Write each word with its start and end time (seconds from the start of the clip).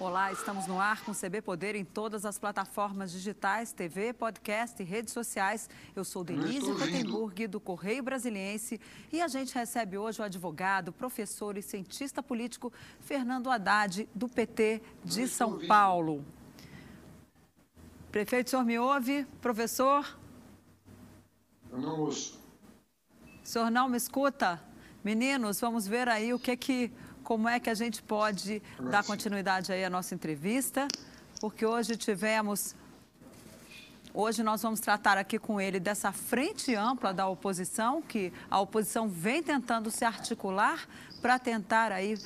Olá, 0.00 0.32
estamos 0.32 0.66
no 0.66 0.80
ar 0.80 1.04
com 1.04 1.12
CB 1.12 1.42
Poder 1.42 1.74
em 1.76 1.84
todas 1.84 2.24
as 2.24 2.38
plataformas 2.38 3.12
digitais, 3.12 3.70
TV, 3.70 4.14
podcast 4.14 4.82
e 4.82 4.86
redes 4.86 5.12
sociais. 5.12 5.68
Eu 5.94 6.06
sou 6.06 6.24
Denise 6.24 6.72
Rotenburg, 6.72 7.46
do 7.46 7.60
Correio 7.60 8.02
Brasiliense, 8.02 8.80
e 9.12 9.20
a 9.20 9.28
gente 9.28 9.54
recebe 9.54 9.98
hoje 9.98 10.22
o 10.22 10.24
advogado, 10.24 10.90
professor 10.90 11.58
e 11.58 11.62
cientista 11.62 12.22
político 12.22 12.72
Fernando 13.00 13.50
Haddad, 13.50 14.08
do 14.14 14.26
PT 14.26 14.80
de 15.04 15.28
São 15.28 15.58
Paulo. 15.66 16.24
Prefeito, 18.10 18.46
o 18.46 18.50
senhor 18.52 18.64
me 18.64 18.78
ouve? 18.78 19.26
Professor? 19.42 20.18
Eu 21.70 21.78
não 21.78 22.00
ouço. 22.00 22.40
O 23.44 23.46
senhor 23.46 23.70
não 23.70 23.86
me 23.86 23.98
escuta? 23.98 24.62
Meninos, 25.04 25.60
vamos 25.60 25.86
ver 25.86 26.08
aí 26.08 26.32
o 26.32 26.38
que 26.38 26.56
que 26.56 26.92
como 27.30 27.48
é 27.48 27.60
que 27.60 27.70
a 27.70 27.74
gente 27.74 28.02
pode 28.02 28.60
dar 28.90 29.04
continuidade 29.04 29.72
aí 29.72 29.84
à 29.84 29.88
nossa 29.88 30.16
entrevista, 30.16 30.88
porque 31.40 31.64
hoje 31.64 31.96
tivemos 31.96 32.74
Hoje 34.12 34.42
nós 34.42 34.60
vamos 34.62 34.80
tratar 34.80 35.16
aqui 35.16 35.38
com 35.38 35.60
ele 35.60 35.78
dessa 35.78 36.10
frente 36.10 36.74
ampla 36.74 37.14
da 37.14 37.28
oposição, 37.28 38.02
que 38.02 38.32
a 38.50 38.58
oposição 38.58 39.08
vem 39.08 39.40
tentando 39.40 39.88
se 39.92 40.04
articular 40.04 40.88
para 41.22 41.38
tentar 41.38 41.92
aí 41.92 42.18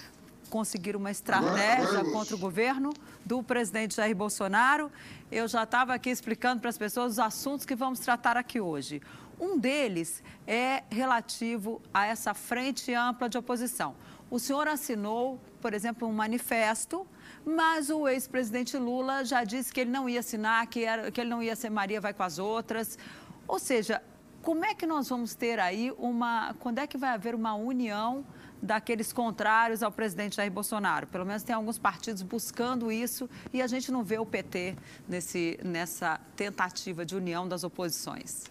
conseguir 0.49 0.97
uma 0.97 1.11
estratégia 1.11 2.03
contra 2.11 2.35
o 2.35 2.39
governo 2.39 2.91
do 3.27 3.43
presidente 3.43 3.97
Jair 3.97 4.17
Bolsonaro. 4.17 4.91
Eu 5.31 5.47
já 5.47 5.65
estava 5.65 5.93
aqui 5.93 6.09
explicando 6.09 6.63
para 6.63 6.71
as 6.71 6.79
pessoas 6.79 7.13
os 7.13 7.19
assuntos 7.19 7.67
que 7.67 7.75
vamos 7.75 7.99
tratar 7.99 8.39
aqui 8.39 8.59
hoje. 8.59 9.03
Um 9.39 9.59
deles 9.59 10.23
é 10.47 10.85
relativo 10.89 11.83
a 11.93 12.07
essa 12.07 12.33
frente 12.33 12.95
ampla 12.95 13.29
de 13.29 13.37
oposição. 13.37 13.95
O 14.35 14.39
senhor 14.41 14.67
assinou, 14.67 15.39
por 15.61 15.73
exemplo, 15.73 16.09
um 16.09 16.13
manifesto, 16.13 17.07
mas 17.47 17.89
o 17.89 18.09
ex-presidente 18.09 18.77
Lula 18.77 19.25
já 19.25 19.45
disse 19.45 19.73
que 19.73 19.83
ele 19.83 19.93
não 19.93 20.09
ia 20.09 20.19
assinar, 20.19 20.67
que, 20.67 20.85
era, 20.85 21.09
que 21.09 21.21
ele 21.21 21.31
não 21.31 21.41
ia 21.41 21.55
ser 21.55 21.71
Maria 21.71 22.01
vai 22.01 22.13
com 22.13 22.25
as 22.25 22.41
outras. 22.41 22.99
Ou 23.47 23.61
seja, 23.61 24.03
como 24.43 24.65
é 24.65 24.75
que 24.75 24.89
nós 24.89 25.09
vamos 25.09 25.37
ter 25.37 25.61
aí 25.61 25.95
uma. 25.97 26.53
Quando 26.59 26.81
é 26.81 26.87
que 26.89 26.99
vai 26.99 27.11
haver 27.11 27.33
uma 27.33 27.55
união 27.55 28.27
daqueles 28.61 29.13
contrários 29.13 29.85
ao 29.85 29.93
presidente 29.93 30.35
Jair 30.35 30.51
Bolsonaro? 30.51 31.07
Pelo 31.07 31.25
menos 31.25 31.45
tem 31.45 31.55
alguns 31.55 31.79
partidos 31.79 32.23
buscando 32.23 32.91
isso 32.91 33.31
e 33.53 33.63
a 33.63 33.69
gente 33.69 33.93
não 33.93 34.03
vê 34.03 34.19
o 34.19 34.27
PT 34.27 34.77
nesse, 35.09 35.61
nessa 35.63 36.21
tentativa 36.35 37.07
de 37.07 37.15
união 37.15 37.47
das 37.47 37.63
oposições. 37.63 38.47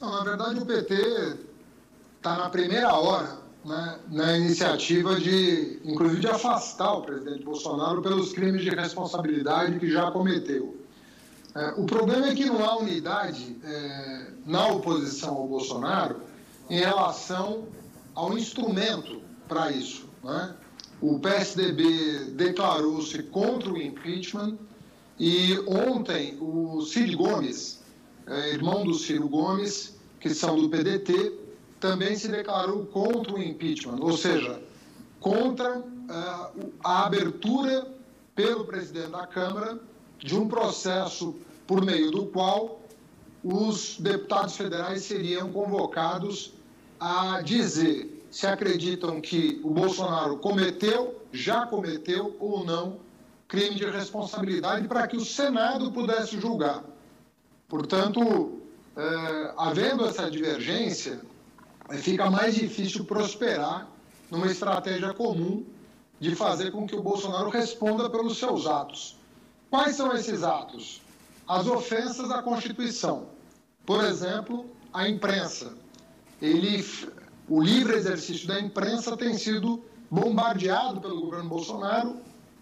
Não, 0.00 0.10
na 0.10 0.24
verdade, 0.24 0.58
o 0.58 0.66
PT 0.66 1.36
está 2.18 2.34
na 2.34 2.50
primeira 2.50 2.92
hora 2.92 3.45
né, 3.66 3.98
na 4.08 4.38
iniciativa 4.38 5.18
de, 5.18 5.80
inclusive, 5.84 6.20
de 6.20 6.28
afastar 6.28 6.92
o 6.92 7.02
presidente 7.02 7.42
Bolsonaro 7.42 8.00
pelos 8.00 8.32
crimes 8.32 8.62
de 8.62 8.70
responsabilidade 8.70 9.80
que 9.80 9.90
já 9.90 10.10
cometeu. 10.12 10.76
É, 11.54 11.74
o 11.76 11.84
problema 11.84 12.28
é 12.28 12.34
que 12.34 12.44
não 12.44 12.64
há 12.64 12.78
unidade 12.78 13.56
é, 13.64 14.26
na 14.46 14.68
oposição 14.68 15.34
ao 15.34 15.48
Bolsonaro 15.48 16.20
em 16.70 16.78
relação 16.78 17.64
ao 18.14 18.38
instrumento 18.38 19.20
para 19.48 19.72
isso. 19.72 20.08
Né? 20.22 20.54
O 21.00 21.18
PSDB 21.18 22.30
declarou-se 22.36 23.20
contra 23.24 23.72
o 23.72 23.76
impeachment 23.76 24.56
e 25.18 25.58
ontem 25.66 26.36
o 26.40 26.82
Cid 26.82 27.16
Gomes, 27.16 27.80
é, 28.28 28.50
irmão 28.50 28.84
do 28.84 28.94
Ciro 28.94 29.28
Gomes, 29.28 29.96
que 30.20 30.30
são 30.30 30.56
do 30.60 30.68
PDT, 30.68 31.45
também 31.86 32.16
se 32.16 32.28
declarou 32.28 32.84
contra 32.86 33.34
o 33.34 33.42
impeachment, 33.42 33.98
ou 34.00 34.16
seja, 34.16 34.60
contra 35.20 35.78
uh, 35.78 36.72
a 36.82 37.06
abertura 37.06 37.86
pelo 38.34 38.64
presidente 38.64 39.10
da 39.10 39.26
Câmara 39.26 39.78
de 40.18 40.36
um 40.36 40.48
processo 40.48 41.34
por 41.66 41.84
meio 41.84 42.10
do 42.10 42.26
qual 42.26 42.80
os 43.44 43.98
deputados 44.00 44.56
federais 44.56 45.02
seriam 45.02 45.52
convocados 45.52 46.52
a 46.98 47.40
dizer 47.42 48.24
se 48.30 48.46
acreditam 48.46 49.20
que 49.20 49.60
o 49.62 49.70
Bolsonaro 49.70 50.36
cometeu, 50.38 51.22
já 51.32 51.64
cometeu 51.66 52.36
ou 52.40 52.64
não 52.64 52.98
crime 53.46 53.76
de 53.76 53.86
responsabilidade 53.86 54.88
para 54.88 55.06
que 55.06 55.16
o 55.16 55.24
Senado 55.24 55.92
pudesse 55.92 56.38
julgar. 56.40 56.82
Portanto, 57.68 58.60
eh, 58.96 59.54
havendo 59.56 60.04
essa 60.04 60.28
divergência, 60.30 61.20
fica 61.94 62.30
mais 62.30 62.54
difícil 62.54 63.04
prosperar 63.04 63.88
numa 64.30 64.46
estratégia 64.46 65.14
comum 65.14 65.64
de 66.18 66.34
fazer 66.34 66.70
com 66.70 66.86
que 66.86 66.96
o 66.96 67.02
Bolsonaro 67.02 67.50
responda 67.50 68.08
pelos 68.08 68.38
seus 68.38 68.66
atos. 68.66 69.16
Quais 69.70 69.96
são 69.96 70.14
esses 70.14 70.42
atos? 70.42 71.02
As 71.46 71.66
ofensas 71.66 72.30
à 72.30 72.42
Constituição. 72.42 73.28
Por 73.84 74.02
exemplo, 74.04 74.66
a 74.92 75.08
imprensa. 75.08 75.76
Ele, 76.40 76.84
o 77.48 77.60
livre 77.60 77.94
exercício 77.94 78.48
da 78.48 78.58
imprensa 78.58 79.16
tem 79.16 79.34
sido 79.34 79.82
bombardeado 80.10 81.00
pelo 81.00 81.20
governo 81.20 81.48
Bolsonaro 81.48 82.16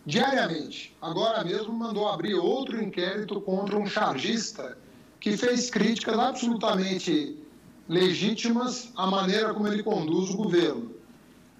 diariamente. 0.05 0.95
Agora 1.01 1.43
mesmo 1.45 1.73
mandou 1.73 2.09
abrir 2.09 2.35
outro 2.35 2.83
inquérito 2.83 3.41
contra 3.41 3.79
um 3.79 3.87
chargista 3.87 4.77
que 5.19 5.37
fez 5.37 5.71
críticas 5.71 6.19
absolutamente 6.19 7.44
legítimas 7.89 8.91
à 8.97 9.07
maneira 9.07 9.53
como 9.53 9.69
ele 9.69 9.83
conduz 9.83 10.31
o 10.31 10.37
governo. 10.37 10.91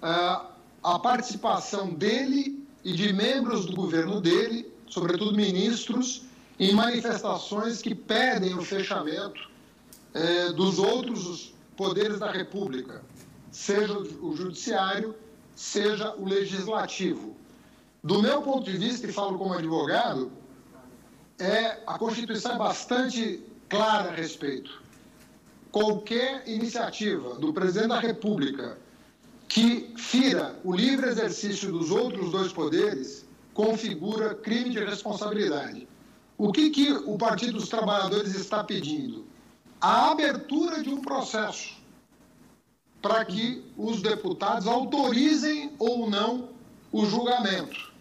Uh, 0.01 0.47
a 0.83 0.99
participação 0.99 1.93
dele 1.93 2.63
e 2.83 2.93
de 2.93 3.11
membros 3.11 3.65
do 3.65 3.75
governo 3.75 4.21
dele, 4.21 4.71
sobretudo 4.87 5.35
ministros, 5.35 6.23
em 6.59 6.73
manifestações 6.73 7.81
que 7.81 7.95
pedem 7.95 8.53
o 8.53 8.61
fechamento 8.61 9.49
eh, 10.13 10.51
dos 10.53 10.77
outros 10.77 11.53
poderes 11.75 12.19
da 12.19 12.31
República, 12.31 13.03
seja 13.51 13.97
o 13.97 14.35
judiciário, 14.35 15.15
seja 15.55 16.13
o 16.15 16.25
legislativo. 16.25 17.35
Do 18.03 18.21
meu 18.21 18.41
ponto 18.41 18.71
de 18.71 18.77
vista, 18.77 19.07
e 19.07 19.11
falo 19.11 19.37
como 19.37 19.53
advogado, 19.53 20.31
é, 21.39 21.81
a 21.85 21.97
Constituição 21.97 22.53
é 22.53 22.57
bastante 22.57 23.43
clara 23.67 24.11
a 24.11 24.15
respeito. 24.15 24.84
Qualquer 25.75 26.47
iniciativa 26.47 27.35
do 27.35 27.51
presidente 27.51 27.89
da 27.89 27.99
República 27.99 28.77
que 29.45 29.93
fira 29.97 30.57
o 30.63 30.73
livre 30.73 31.09
exercício 31.09 31.69
dos 31.69 31.91
outros 31.91 32.31
dois 32.31 32.53
poderes 32.53 33.25
configura 33.53 34.33
crime 34.33 34.69
de 34.69 34.79
responsabilidade. 34.79 35.85
O 36.37 36.53
que, 36.53 36.69
que 36.69 36.93
o 36.93 37.17
Partido 37.17 37.59
dos 37.59 37.67
Trabalhadores 37.67 38.35
está 38.35 38.63
pedindo? 38.63 39.25
A 39.81 40.11
abertura 40.11 40.81
de 40.81 40.89
um 40.89 41.01
processo 41.01 41.75
para 43.01 43.25
que 43.25 43.61
os 43.75 44.01
deputados 44.01 44.67
autorizem 44.67 45.73
ou 45.77 46.09
não 46.09 46.51
o 46.89 47.05
julgamento. 47.05 47.91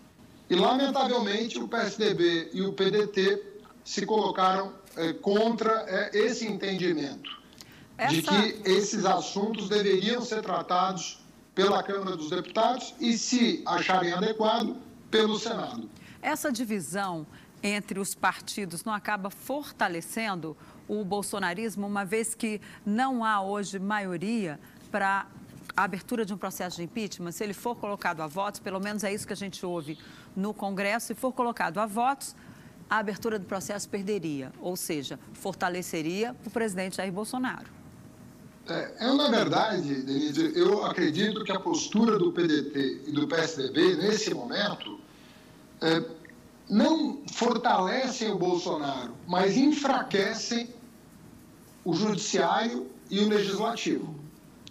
E, 0.48 0.54
lamentavelmente, 0.54 1.58
o 1.58 1.66
PSDB 1.66 2.50
e 2.52 2.62
o 2.62 2.72
PDT 2.72 3.42
se 3.84 4.06
colocaram 4.06 4.72
é, 4.96 5.12
contra 5.12 5.84
é, 5.88 6.16
esse 6.16 6.46
entendimento 6.46 7.42
Essa... 7.96 8.12
de 8.12 8.22
que 8.22 8.70
esses 8.70 9.04
assuntos 9.04 9.68
deveriam 9.68 10.22
ser 10.22 10.42
tratados 10.42 11.24
pela 11.54 11.82
Câmara 11.82 12.16
dos 12.16 12.30
Deputados 12.30 12.94
e, 12.98 13.16
se 13.16 13.62
acharem 13.64 14.12
adequado, 14.12 14.76
pelo 15.10 15.38
Senado. 15.38 15.88
Essa 16.20 16.50
divisão 16.50 17.26
entre 17.62 18.00
os 18.00 18.14
partidos 18.14 18.84
não 18.84 18.92
acaba 18.92 19.30
fortalecendo 19.30 20.56
o 20.88 21.04
bolsonarismo, 21.04 21.86
uma 21.86 22.04
vez 22.04 22.34
que 22.34 22.60
não 22.84 23.24
há 23.24 23.40
hoje 23.40 23.78
maioria 23.78 24.58
para 24.90 25.26
a 25.76 25.84
abertura 25.84 26.24
de 26.24 26.34
um 26.34 26.36
processo 26.36 26.76
de 26.76 26.82
impeachment, 26.82 27.32
se 27.32 27.42
ele 27.42 27.54
for 27.54 27.76
colocado 27.76 28.20
a 28.20 28.26
votos, 28.26 28.60
pelo 28.60 28.80
menos 28.80 29.02
é 29.02 29.12
isso 29.12 29.26
que 29.26 29.32
a 29.32 29.36
gente 29.36 29.64
ouve 29.64 29.98
no 30.36 30.52
Congresso, 30.52 31.06
se 31.08 31.14
for 31.14 31.32
colocado 31.32 31.78
a 31.78 31.86
votos, 31.86 32.34
a 32.88 32.98
abertura 32.98 33.38
do 33.38 33.46
processo 33.46 33.88
perderia, 33.88 34.52
ou 34.60 34.76
seja, 34.76 35.18
fortaleceria 35.32 36.36
o 36.44 36.50
presidente 36.50 36.96
Jair 36.96 37.12
Bolsonaro. 37.12 37.83
É, 38.66 38.94
eu, 39.06 39.14
na 39.14 39.28
verdade, 39.28 40.02
Denise, 40.02 40.52
eu 40.56 40.86
acredito 40.86 41.44
que 41.44 41.52
a 41.52 41.60
postura 41.60 42.18
do 42.18 42.32
PDT 42.32 43.02
e 43.06 43.12
do 43.12 43.28
PSDB, 43.28 43.96
nesse 43.96 44.32
momento, 44.32 44.98
é, 45.82 46.02
não 46.68 47.20
fortalecem 47.30 48.30
o 48.30 48.38
Bolsonaro, 48.38 49.12
mas 49.26 49.56
enfraquecem 49.56 50.72
o 51.84 51.92
judiciário 51.94 52.86
e 53.10 53.20
o 53.20 53.28
legislativo. 53.28 54.14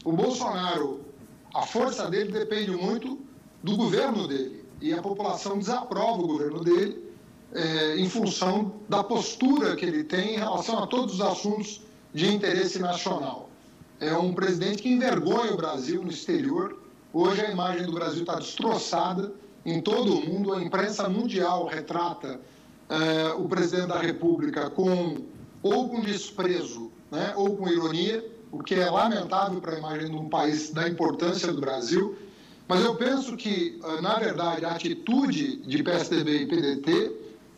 O 0.04 0.12
Bolsonaro, 0.12 1.06
a 1.54 1.62
força 1.62 2.10
dele 2.10 2.31
depende 2.31 2.72
muito 2.72 3.19
do 3.62 3.78
governo 3.78 4.28
dele, 4.28 4.66
e 4.81 4.92
a 4.92 5.04
população 5.04 5.60
desaprova 5.60 6.19
o 6.19 6.28
governo 6.28 6.63
dele 6.63 7.13
é, 7.54 7.96
em 7.98 8.10
função 8.10 8.74
da 8.89 9.04
postura 9.04 9.75
que 9.75 9.86
ele 9.86 10.04
tem 10.04 10.34
em 10.34 10.38
relação 10.38 10.80
a 10.80 10.88
todos 10.88 11.16
os 11.16 11.22
assuntos 11.22 11.80
de 12.12 12.34
interesse 12.34 12.80
nacional. 12.80 13.52
É 14.05 14.17
um 14.17 14.33
presidente 14.33 14.83
que 14.83 14.89
envergonha 14.89 15.53
o 15.53 15.55
Brasil 15.55 16.03
no 16.03 16.09
exterior. 16.09 16.77
Hoje 17.13 17.39
a 17.39 17.50
imagem 17.50 17.85
do 17.85 17.94
Brasil 17.94 18.23
está 18.23 18.35
destroçada 18.35 19.33
em 19.65 19.79
todo 19.79 20.17
o 20.17 20.29
mundo, 20.29 20.51
a 20.51 20.61
imprensa 20.61 21.07
mundial 21.07 21.67
retrata 21.67 22.41
eh, 22.89 23.33
o 23.38 23.47
presidente 23.47 23.88
da 23.88 24.00
República 24.00 24.69
com 24.69 25.19
ou 25.61 25.88
com 25.88 26.01
desprezo, 26.01 26.91
né, 27.09 27.31
ou 27.38 27.55
com 27.55 27.69
ironia, 27.69 28.29
o 28.51 28.61
que 28.61 28.75
é 28.75 28.89
lamentável 28.89 29.61
para 29.61 29.75
a 29.75 29.79
imagem 29.79 30.09
de 30.09 30.17
um 30.17 30.27
país 30.27 30.71
da 30.71 30.89
importância 30.89 31.53
do 31.53 31.61
Brasil. 31.61 32.17
Mas 32.67 32.83
eu 32.83 32.95
penso 32.95 33.38
que, 33.38 33.79
eh, 33.81 34.01
na 34.01 34.19
verdade, 34.19 34.65
a 34.65 34.71
atitude 34.71 35.61
de 35.65 35.81
PSDB 35.81 36.41
e 36.41 36.45
PDT 36.45 37.11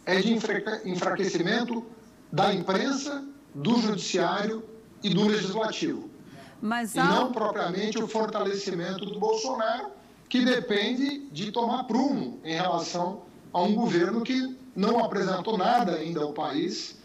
é 0.06 0.20
de 0.22 0.32
enfraquecimento 0.32 1.84
da 2.32 2.54
imprensa, 2.54 3.26
do 3.56 3.82
judiciário 3.82 4.64
e 5.02 5.10
do 5.10 5.28
legislativo. 5.28 6.14
Mas 6.62 6.98
há... 6.98 7.04
E 7.04 7.08
não 7.08 7.32
propriamente 7.32 8.02
o 8.02 8.08
fortalecimento 8.08 9.06
do 9.06 9.20
Bolsonaro, 9.20 9.88
que 10.28 10.44
depende 10.44 11.28
de 11.32 11.52
tomar 11.52 11.84
prumo 11.86 12.40
em 12.44 12.56
relação 12.56 13.22
a 13.54 13.62
um 13.62 13.74
governo 13.74 14.22
que 14.22 14.58
não 14.76 15.04
apresentou 15.04 15.58
nada 15.58 15.94
ainda 15.94 16.22
ao 16.22 16.34
país 16.34 16.98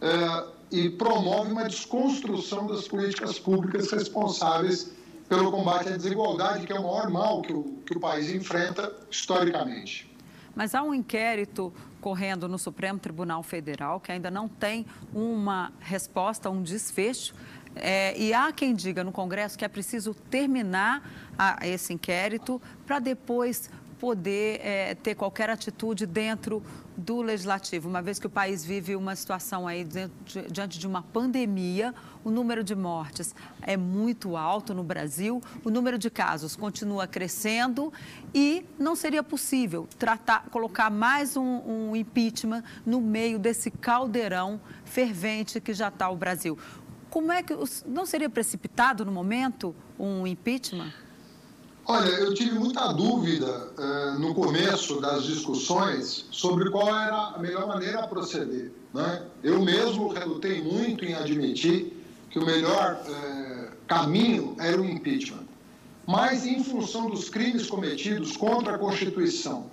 eh, 0.00 0.44
e 0.72 0.90
promove 0.90 1.52
uma 1.52 1.64
desconstrução 1.64 2.66
das 2.66 2.88
políticas 2.88 3.38
públicas 3.38 3.90
responsáveis 3.92 4.90
pelo 5.28 5.50
combate 5.52 5.88
à 5.88 5.96
desigualdade, 5.96 6.66
que 6.66 6.72
é 6.72 6.78
o 6.78 6.82
maior 6.82 7.08
mal 7.08 7.40
que 7.42 7.52
o, 7.52 7.78
que 7.86 7.96
o 7.96 8.00
país 8.00 8.30
enfrenta 8.30 8.92
historicamente. 9.10 10.10
Mas 10.54 10.74
há 10.74 10.82
um 10.82 10.92
inquérito 10.92 11.72
correndo 12.00 12.48
no 12.48 12.58
Supremo 12.58 12.98
Tribunal 12.98 13.42
Federal 13.42 14.00
que 14.00 14.12
ainda 14.12 14.30
não 14.30 14.48
tem 14.48 14.84
uma 15.14 15.72
resposta, 15.80 16.50
um 16.50 16.62
desfecho. 16.62 17.34
É, 17.74 18.18
e 18.18 18.34
há 18.34 18.52
quem 18.52 18.74
diga 18.74 19.02
no 19.02 19.12
Congresso 19.12 19.56
que 19.56 19.64
é 19.64 19.68
preciso 19.68 20.14
terminar 20.14 21.08
a, 21.38 21.66
esse 21.66 21.92
inquérito 21.92 22.60
para 22.86 22.98
depois 22.98 23.70
poder 24.02 24.60
é, 24.64 24.94
ter 24.96 25.14
qualquer 25.14 25.48
atitude 25.48 26.06
dentro 26.06 26.60
do 26.96 27.22
legislativo, 27.22 27.88
uma 27.88 28.02
vez 28.02 28.18
que 28.18 28.26
o 28.26 28.30
país 28.30 28.64
vive 28.64 28.96
uma 28.96 29.14
situação 29.16 29.66
aí 29.66 29.86
diante 30.50 30.78
de 30.78 30.86
uma 30.86 31.02
pandemia, 31.02 31.94
o 32.24 32.30
número 32.30 32.62
de 32.62 32.74
mortes 32.74 33.34
é 33.60 33.76
muito 33.76 34.36
alto 34.36 34.74
no 34.74 34.82
Brasil, 34.82 35.40
o 35.64 35.70
número 35.70 35.98
de 35.98 36.10
casos 36.10 36.54
continua 36.54 37.06
crescendo 37.06 37.92
e 38.34 38.64
não 38.78 38.94
seria 38.94 39.22
possível 39.22 39.88
tratar, 39.98 40.46
colocar 40.50 40.90
mais 40.90 41.36
um, 41.36 41.60
um 41.90 41.96
impeachment 41.96 42.62
no 42.84 43.00
meio 43.00 43.38
desse 43.38 43.70
caldeirão 43.70 44.60
fervente 44.84 45.60
que 45.60 45.72
já 45.72 45.88
está 45.88 46.10
o 46.10 46.16
Brasil. 46.16 46.58
Como 47.12 47.30
é 47.30 47.42
que 47.42 47.54
não 47.86 48.06
seria 48.06 48.30
precipitado 48.30 49.04
no 49.04 49.12
momento 49.12 49.74
um 49.98 50.26
impeachment? 50.26 50.94
Olha, 51.84 52.08
eu 52.08 52.32
tive 52.32 52.58
muita 52.58 52.90
dúvida 52.90 53.70
uh, 53.76 54.18
no 54.18 54.34
começo 54.34 54.98
das 54.98 55.24
discussões 55.24 56.26
sobre 56.30 56.70
qual 56.70 56.88
era 56.88 57.34
a 57.34 57.38
melhor 57.38 57.66
maneira 57.66 57.98
a 58.00 58.08
proceder. 58.08 58.72
Né? 58.94 59.26
Eu 59.42 59.60
mesmo 59.60 60.08
relutei 60.08 60.62
muito 60.62 61.04
em 61.04 61.12
admitir 61.12 61.94
que 62.30 62.38
o 62.38 62.46
melhor 62.46 62.98
uh, 63.06 63.76
caminho 63.86 64.56
era 64.58 64.80
o 64.80 64.84
impeachment. 64.86 65.44
Mas, 66.06 66.46
em 66.46 66.64
função 66.64 67.10
dos 67.10 67.28
crimes 67.28 67.66
cometidos 67.66 68.38
contra 68.38 68.76
a 68.76 68.78
Constituição 68.78 69.66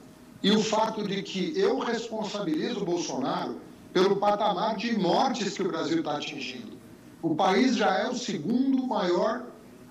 e 0.44 0.52
o 0.52 0.62
fato 0.62 1.08
de 1.08 1.24
que 1.24 1.58
eu 1.58 1.80
responsabilizo 1.80 2.82
o 2.82 2.86
Bolsonaro 2.86 3.62
pelo 3.94 4.18
patamar 4.18 4.76
de 4.76 5.00
mortes 5.00 5.54
que 5.54 5.64
o 5.64 5.70
Brasil 5.70 6.00
está 6.00 6.18
atingindo. 6.18 6.79
O 7.22 7.36
país 7.36 7.76
já 7.76 7.98
é 7.98 8.10
o 8.10 8.16
segundo 8.16 8.88
maior 8.88 9.46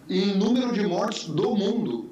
em 0.09 0.35
número 0.37 0.73
de 0.73 0.87
mortes 0.87 1.29
do 1.29 1.55
mundo. 1.55 2.11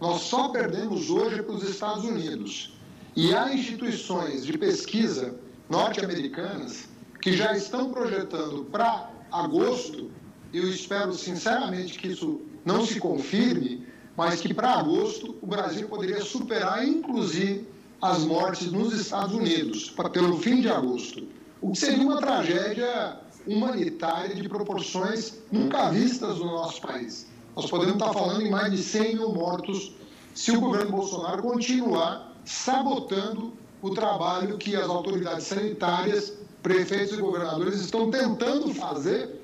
Nós 0.00 0.22
só 0.22 0.48
perdemos 0.48 1.10
hoje 1.10 1.42
para 1.42 1.54
os 1.54 1.62
Estados 1.62 2.04
Unidos. 2.04 2.74
E 3.14 3.34
há 3.34 3.52
instituições 3.52 4.46
de 4.46 4.56
pesquisa 4.56 5.34
norte-americanas 5.68 6.88
que 7.20 7.32
já 7.32 7.54
estão 7.56 7.90
projetando 7.90 8.64
para 8.66 9.10
agosto, 9.32 10.10
e 10.52 10.58
eu 10.58 10.70
espero 10.70 11.12
sinceramente 11.12 11.98
que 11.98 12.08
isso 12.08 12.40
não 12.64 12.86
se 12.86 12.98
confirme, 12.98 13.86
mas 14.16 14.40
que 14.40 14.54
para 14.54 14.74
agosto 14.74 15.36
o 15.42 15.46
Brasil 15.46 15.88
poderia 15.88 16.22
superar, 16.22 16.86
inclusive, 16.86 17.68
as 18.00 18.24
mortes 18.24 18.70
nos 18.70 18.92
Estados 18.94 19.34
Unidos, 19.34 19.90
para, 19.90 20.08
pelo 20.08 20.38
fim 20.38 20.60
de 20.60 20.68
agosto. 20.68 21.26
O 21.60 21.72
que 21.72 21.78
seria 21.78 22.04
uma 22.04 22.18
tragédia 22.18 23.18
humanitária 23.46 24.34
de 24.34 24.48
proporções 24.48 25.38
nunca 25.50 25.90
vistas 25.90 26.38
no 26.38 26.46
nosso 26.46 26.80
país. 26.80 27.26
Nós 27.54 27.70
podemos 27.70 27.94
estar 27.94 28.12
falando 28.12 28.42
em 28.42 28.50
mais 28.50 28.72
de 28.72 28.82
100 28.82 29.16
mil 29.16 29.32
mortos 29.32 29.92
se 30.34 30.52
o 30.52 30.60
governo 30.60 30.90
Bolsonaro 30.92 31.42
continuar 31.42 32.36
sabotando 32.44 33.54
o 33.80 33.90
trabalho 33.90 34.58
que 34.58 34.76
as 34.76 34.88
autoridades 34.88 35.46
sanitárias, 35.46 36.34
prefeitos 36.62 37.16
e 37.16 37.20
governadores 37.20 37.80
estão 37.80 38.10
tentando 38.10 38.74
fazer 38.74 39.40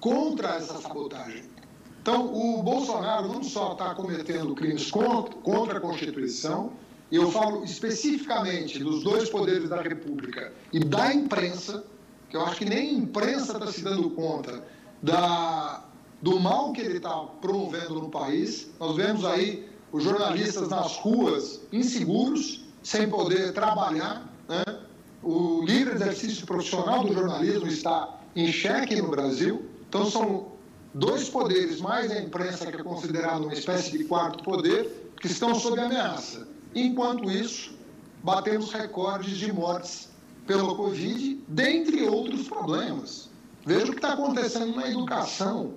contra 0.00 0.56
essa 0.56 0.80
sabotagem. 0.80 1.44
Então, 2.02 2.32
o 2.34 2.62
Bolsonaro 2.62 3.28
não 3.28 3.42
só 3.42 3.72
está 3.72 3.94
cometendo 3.94 4.54
crimes 4.54 4.90
contra, 4.90 5.76
a 5.76 5.80
Constituição, 5.80 6.72
eu 7.12 7.30
falo 7.30 7.62
especificamente 7.62 8.78
dos 8.78 9.02
dois 9.02 9.28
poderes 9.28 9.68
da 9.68 9.82
República 9.82 10.52
e 10.72 10.80
da 10.80 11.12
imprensa, 11.12 11.84
que 12.30 12.36
eu 12.36 12.44
acho 12.46 12.58
que 12.58 12.64
nem 12.64 12.78
a 12.78 12.92
imprensa 12.92 13.52
está 13.52 13.66
se 13.72 13.82
dando 13.82 14.08
conta 14.10 14.62
da, 15.02 15.84
do 16.22 16.38
mal 16.38 16.72
que 16.72 16.80
ele 16.80 16.98
está 16.98 17.12
promovendo 17.40 17.94
no 17.94 18.08
país. 18.08 18.70
Nós 18.78 18.94
vemos 18.94 19.24
aí 19.24 19.68
os 19.92 20.04
jornalistas 20.04 20.68
nas 20.68 20.96
ruas 20.96 21.60
inseguros, 21.72 22.64
sem 22.84 23.10
poder 23.10 23.52
trabalhar. 23.52 24.32
Né? 24.48 24.62
O 25.22 25.64
livre 25.64 25.94
exercício 25.94 26.46
profissional 26.46 27.04
do 27.04 27.12
jornalismo 27.12 27.66
está 27.66 28.20
em 28.36 28.50
xeque 28.52 29.02
no 29.02 29.08
Brasil. 29.08 29.68
Então, 29.88 30.08
são 30.08 30.52
dois 30.94 31.28
poderes, 31.28 31.80
mais 31.80 32.12
a 32.12 32.20
imprensa, 32.20 32.70
que 32.70 32.80
é 32.80 32.82
considerada 32.82 33.40
uma 33.40 33.52
espécie 33.52 33.98
de 33.98 34.04
quarto 34.04 34.44
poder, 34.44 35.12
que 35.20 35.26
estão 35.26 35.52
sob 35.56 35.80
ameaça. 35.80 36.46
Enquanto 36.76 37.28
isso, 37.28 37.72
batemos 38.22 38.72
recordes 38.72 39.36
de 39.36 39.52
mortes 39.52 40.09
pela 40.50 40.74
Covid, 40.74 41.44
dentre 41.46 42.08
outros 42.08 42.48
problemas. 42.48 43.30
Veja 43.64 43.84
o 43.86 43.90
que 43.90 43.98
está 43.98 44.14
acontecendo 44.14 44.74
na 44.74 44.90
educação. 44.90 45.74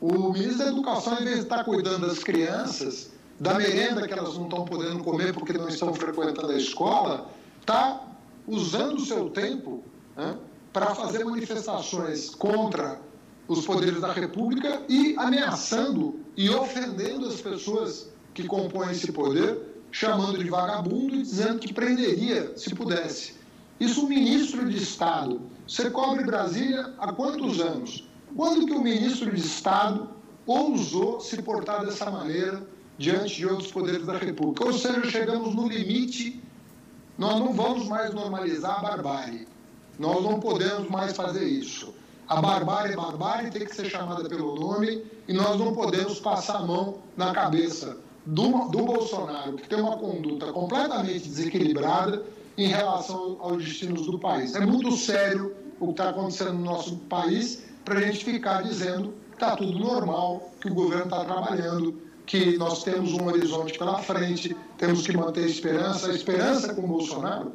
O 0.00 0.32
ministro 0.32 0.58
da 0.58 0.66
Educação, 0.72 1.12
em 1.20 1.24
vez 1.24 1.36
de 1.36 1.42
estar 1.42 1.62
cuidando 1.62 2.08
das 2.08 2.18
crianças, 2.18 3.12
da 3.38 3.54
merenda 3.54 4.08
que 4.08 4.12
elas 4.12 4.34
não 4.34 4.44
estão 4.44 4.64
podendo 4.64 5.04
comer 5.04 5.32
porque 5.32 5.52
não 5.52 5.68
estão 5.68 5.94
frequentando 5.94 6.50
a 6.50 6.56
escola, 6.56 7.30
está 7.60 8.02
usando 8.48 8.96
o 8.96 9.06
seu 9.06 9.30
tempo 9.30 9.84
né, 10.16 10.36
para 10.72 10.92
fazer 10.92 11.24
manifestações 11.24 12.30
contra 12.30 13.00
os 13.46 13.64
poderes 13.64 14.00
da 14.00 14.12
República 14.12 14.82
e 14.88 15.14
ameaçando 15.18 16.18
e 16.36 16.50
ofendendo 16.50 17.28
as 17.28 17.40
pessoas 17.40 18.08
que 18.34 18.42
compõem 18.48 18.90
esse 18.90 19.12
poder, 19.12 19.56
chamando 19.92 20.36
de 20.36 20.50
vagabundo 20.50 21.14
e 21.14 21.22
dizendo 21.22 21.60
que 21.60 21.72
prenderia 21.72 22.52
se 22.56 22.74
pudesse. 22.74 23.38
Isso 23.80 24.04
o 24.04 24.08
ministro 24.08 24.68
de 24.68 24.76
Estado. 24.76 25.40
Você 25.66 25.88
cobre 25.88 26.22
Brasília 26.22 26.92
há 26.98 27.14
quantos 27.14 27.60
anos? 27.60 28.06
Quando 28.36 28.66
que 28.66 28.72
o 28.74 28.82
ministro 28.82 29.34
de 29.34 29.40
Estado 29.40 30.10
ousou 30.46 31.18
se 31.18 31.40
portar 31.40 31.86
dessa 31.86 32.10
maneira 32.10 32.62
diante 32.98 33.36
de 33.36 33.46
outros 33.46 33.72
poderes 33.72 34.04
da 34.04 34.18
República? 34.18 34.66
Ou 34.66 34.74
seja, 34.74 35.02
chegamos 35.10 35.54
no 35.54 35.66
limite, 35.66 36.42
nós 37.16 37.40
não 37.40 37.54
vamos 37.54 37.88
mais 37.88 38.12
normalizar 38.12 38.80
a 38.80 38.82
barbárie. 38.82 39.48
Nós 39.98 40.22
não 40.22 40.38
podemos 40.38 40.88
mais 40.90 41.16
fazer 41.16 41.44
isso. 41.44 41.94
A 42.28 42.40
barbárie 42.40 42.92
é 42.92 42.96
barbárie, 42.96 43.50
tem 43.50 43.64
que 43.64 43.74
ser 43.74 43.88
chamada 43.88 44.28
pelo 44.28 44.56
nome, 44.56 45.04
e 45.26 45.32
nós 45.32 45.58
não 45.58 45.74
podemos 45.74 46.20
passar 46.20 46.58
a 46.58 46.66
mão 46.66 46.98
na 47.16 47.32
cabeça 47.32 47.96
do, 48.26 48.68
do 48.68 48.84
Bolsonaro, 48.84 49.56
que 49.56 49.68
tem 49.68 49.80
uma 49.80 49.96
conduta 49.96 50.52
completamente 50.52 51.26
desequilibrada 51.26 52.22
em 52.56 52.68
relação 52.68 53.38
aos 53.40 53.64
destinos 53.64 54.06
do 54.06 54.18
país. 54.18 54.54
É 54.54 54.60
muito 54.60 54.96
sério 54.96 55.54
o 55.78 55.86
que 55.86 55.92
está 55.92 56.10
acontecendo 56.10 56.54
no 56.54 56.64
nosso 56.64 56.96
país 56.96 57.64
para 57.84 57.98
a 57.98 58.02
gente 58.02 58.24
ficar 58.24 58.62
dizendo 58.62 59.14
que 59.30 59.34
está 59.34 59.56
tudo 59.56 59.78
normal, 59.78 60.52
que 60.60 60.68
o 60.68 60.74
governo 60.74 61.04
está 61.04 61.24
trabalhando, 61.24 62.00
que 62.26 62.56
nós 62.58 62.84
temos 62.84 63.12
um 63.14 63.26
horizonte 63.26 63.78
pela 63.78 63.98
frente, 63.98 64.56
temos 64.76 65.06
que 65.06 65.16
manter 65.16 65.44
a 65.44 65.46
esperança. 65.46 66.10
A 66.10 66.14
esperança 66.14 66.74
com 66.74 66.82
o 66.82 66.86
Bolsonaro. 66.86 67.52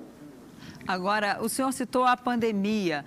Agora, 0.87 1.39
o 1.41 1.49
senhor 1.49 1.71
citou 1.71 2.03
a 2.03 2.17
pandemia. 2.17 3.05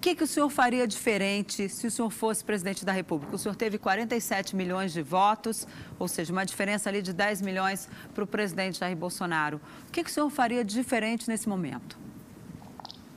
Que, 0.00 0.14
que 0.14 0.24
o 0.24 0.26
senhor 0.26 0.48
faria 0.48 0.88
diferente 0.88 1.68
se 1.68 1.86
o 1.86 1.90
senhor 1.90 2.08
fosse 2.08 2.42
presidente 2.42 2.86
da 2.86 2.92
República? 2.92 3.36
O 3.36 3.38
senhor 3.38 3.54
teve 3.54 3.76
47 3.76 4.56
milhões 4.56 4.94
de 4.94 5.02
votos, 5.02 5.66
ou 5.98 6.08
seja, 6.08 6.32
uma 6.32 6.46
diferença 6.46 6.88
ali 6.88 7.02
de 7.02 7.12
10 7.12 7.42
milhões 7.42 7.86
para 8.14 8.24
o 8.24 8.26
presidente 8.26 8.78
Jair 8.78 8.96
Bolsonaro. 8.96 9.60
O 9.88 9.92
que, 9.92 10.02
que 10.02 10.08
o 10.08 10.12
senhor 10.12 10.30
faria 10.30 10.64
diferente 10.64 11.28
nesse 11.28 11.46
momento? 11.46 11.98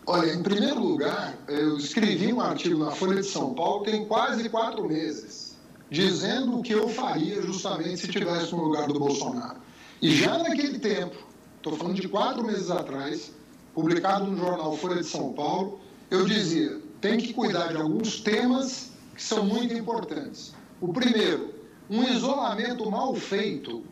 Olha, 0.06 0.34
em 0.34 0.44
primeiro 0.44 0.82
lugar, 0.82 1.38
eu 1.48 1.78
escrevi 1.78 2.34
um 2.34 2.42
artigo 2.42 2.84
na 2.84 2.92
Folha 2.92 3.22
de 3.22 3.28
São 3.28 3.54
Paulo 3.54 3.86
tem 3.86 4.06
quase 4.06 4.50
quatro 4.50 4.86
meses, 4.86 5.56
dizendo 5.90 6.60
o 6.60 6.62
que 6.62 6.74
eu 6.74 6.90
faria 6.90 7.42
justamente 7.42 8.02
se 8.02 8.08
estivesse 8.08 8.52
no 8.52 8.62
lugar 8.62 8.88
do 8.88 9.00
Bolsonaro. 9.00 9.56
E 10.02 10.14
já 10.14 10.38
naquele 10.38 10.80
tempo, 10.80 11.16
estou 11.56 11.78
falando 11.78 11.96
de 11.96 12.10
quatro 12.10 12.46
meses 12.46 12.70
atrás, 12.70 13.32
publicado 13.74 14.26
no 14.26 14.36
jornal 14.36 14.76
Folha 14.76 14.98
de 14.98 15.08
São 15.08 15.32
Paulo, 15.32 15.80
eu 16.14 16.26
dizia: 16.26 16.80
tem 17.02 17.18
que 17.18 17.34
cuidar 17.34 17.70
de 17.70 17.78
alguns 17.78 18.22
temas 18.22 18.92
que 19.16 19.24
são 19.24 19.44
muito 19.44 19.74
importantes. 19.74 20.54
O 20.80 20.94
primeiro, 20.94 21.56
um 21.90 22.04
isolamento 22.04 22.90
mal 22.90 23.16
feito, 23.16 23.84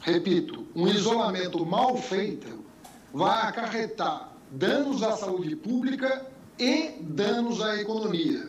repito, 0.00 0.64
um 0.76 0.86
isolamento 0.86 1.66
mal 1.66 1.96
feito 1.96 2.64
vai 3.12 3.48
acarretar 3.48 4.32
danos 4.52 5.02
à 5.02 5.16
saúde 5.16 5.56
pública 5.56 6.24
e 6.56 6.92
danos 7.00 7.60
à 7.60 7.80
economia. 7.80 8.48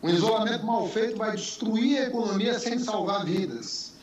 Um 0.00 0.08
isolamento 0.08 0.64
mal 0.64 0.88
feito 0.88 1.16
vai 1.16 1.32
destruir 1.32 1.98
a 1.98 2.06
economia 2.06 2.56
sem 2.60 2.78
salvar 2.78 3.24
vidas. 3.24 3.94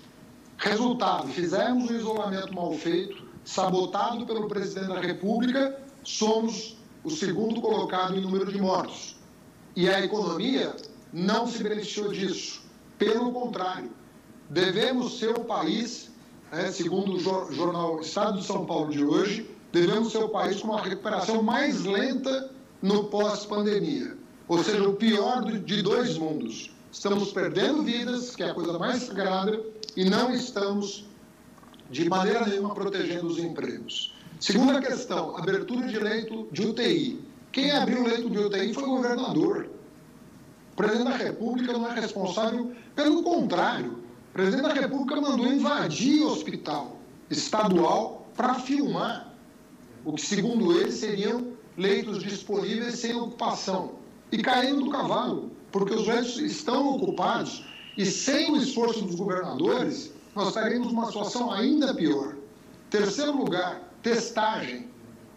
Resultado: 0.58 1.30
fizemos 1.30 1.90
um 1.90 1.96
isolamento 1.96 2.54
mal 2.54 2.74
feito, 2.74 3.24
sabotado 3.46 4.26
pelo 4.26 4.50
presidente 4.50 4.88
da 4.88 5.00
República, 5.00 5.80
somos 6.04 6.83
o 7.04 7.10
segundo 7.10 7.62
colocado 7.62 8.16
em 8.16 8.22
número 8.22 8.52
de 8.52 8.60
mortos. 8.60 9.16
E 9.76 9.90
a 9.90 10.04
economia 10.04 10.76
não 11.12 11.48
se 11.48 11.62
beneficiou 11.62 12.12
disso. 12.12 12.62
Pelo 12.98 13.32
contrário, 13.32 13.92
devemos 14.50 15.20
ser 15.20 15.32
o 15.32 15.44
país, 15.44 16.12
né, 16.52 16.72
segundo 16.72 17.14
o 17.14 17.54
jornal 17.54 18.00
Estado 18.00 18.40
de 18.40 18.46
São 18.46 18.66
Paulo 18.66 18.92
de 18.92 19.04
hoje, 19.04 19.50
devemos 19.72 20.12
ser 20.12 20.20
o 20.20 20.30
país 20.30 20.62
com 20.62 20.70
uma 20.70 20.82
recuperação 20.82 21.42
mais 21.42 21.84
lenta 21.84 22.52
no 22.82 23.06
pós-pandemia. 23.06 24.16
Ou 24.48 24.64
seja, 24.64 24.88
o 24.88 24.96
pior 24.96 25.44
de 25.44 25.82
dois 25.82 26.18
mundos. 26.18 26.72
Estamos 26.92 27.32
perdendo 27.32 27.82
vidas, 27.82 28.36
que 28.36 28.44
é 28.44 28.52
a 28.52 28.54
coisa 28.54 28.78
mais 28.78 29.04
sagrada, 29.04 29.60
e 29.96 30.06
não 30.08 30.32
estamos, 30.32 31.06
de 31.90 32.08
maneira 32.08 32.46
nenhuma, 32.46 32.76
protegendo 32.76 33.28
os 33.28 33.40
empregos. 33.40 34.13
Segunda 34.44 34.82
questão, 34.82 35.38
abertura 35.38 35.88
de 35.88 35.98
leito 35.98 36.50
de 36.52 36.68
UTI. 36.68 37.18
Quem 37.54 37.72
abriu 37.72 38.02
o 38.02 38.06
leito 38.06 38.30
de 38.30 38.38
UTI 38.40 38.74
foi 38.74 38.84
o 38.84 38.98
governador. 38.98 39.70
O 40.74 40.76
presidente 40.76 41.12
da 41.12 41.16
República 41.16 41.72
não 41.72 41.90
é 41.90 41.98
responsável, 41.98 42.74
pelo 42.94 43.24
contrário. 43.24 43.94
O 43.94 44.34
presidente 44.34 44.64
da 44.64 44.74
República 44.74 45.22
mandou 45.22 45.48
invadir 45.48 46.24
o 46.24 46.28
hospital 46.34 46.98
estadual 47.30 48.28
para 48.36 48.56
filmar 48.56 49.34
o 50.04 50.12
que, 50.12 50.22
segundo 50.22 50.78
ele, 50.78 50.92
seriam 50.92 51.54
leitos 51.78 52.22
disponíveis 52.22 52.96
sem 52.96 53.16
ocupação. 53.16 53.94
E 54.30 54.40
caindo 54.40 54.84
do 54.84 54.90
cavalo, 54.90 55.54
porque 55.72 55.94
os 55.94 56.06
leitos 56.06 56.38
estão 56.38 56.96
ocupados 56.96 57.64
e 57.98 58.06
sem 58.06 58.52
o 58.52 58.58
esforço 58.58 59.06
dos 59.06 59.16
governadores, 59.16 60.12
nós 60.36 60.50
estaremos 60.50 60.92
numa 60.92 61.06
situação 61.06 61.50
ainda 61.50 61.96
pior. 61.96 62.36
Terceiro 62.90 63.38
lugar, 63.38 63.83
testagem. 64.04 64.90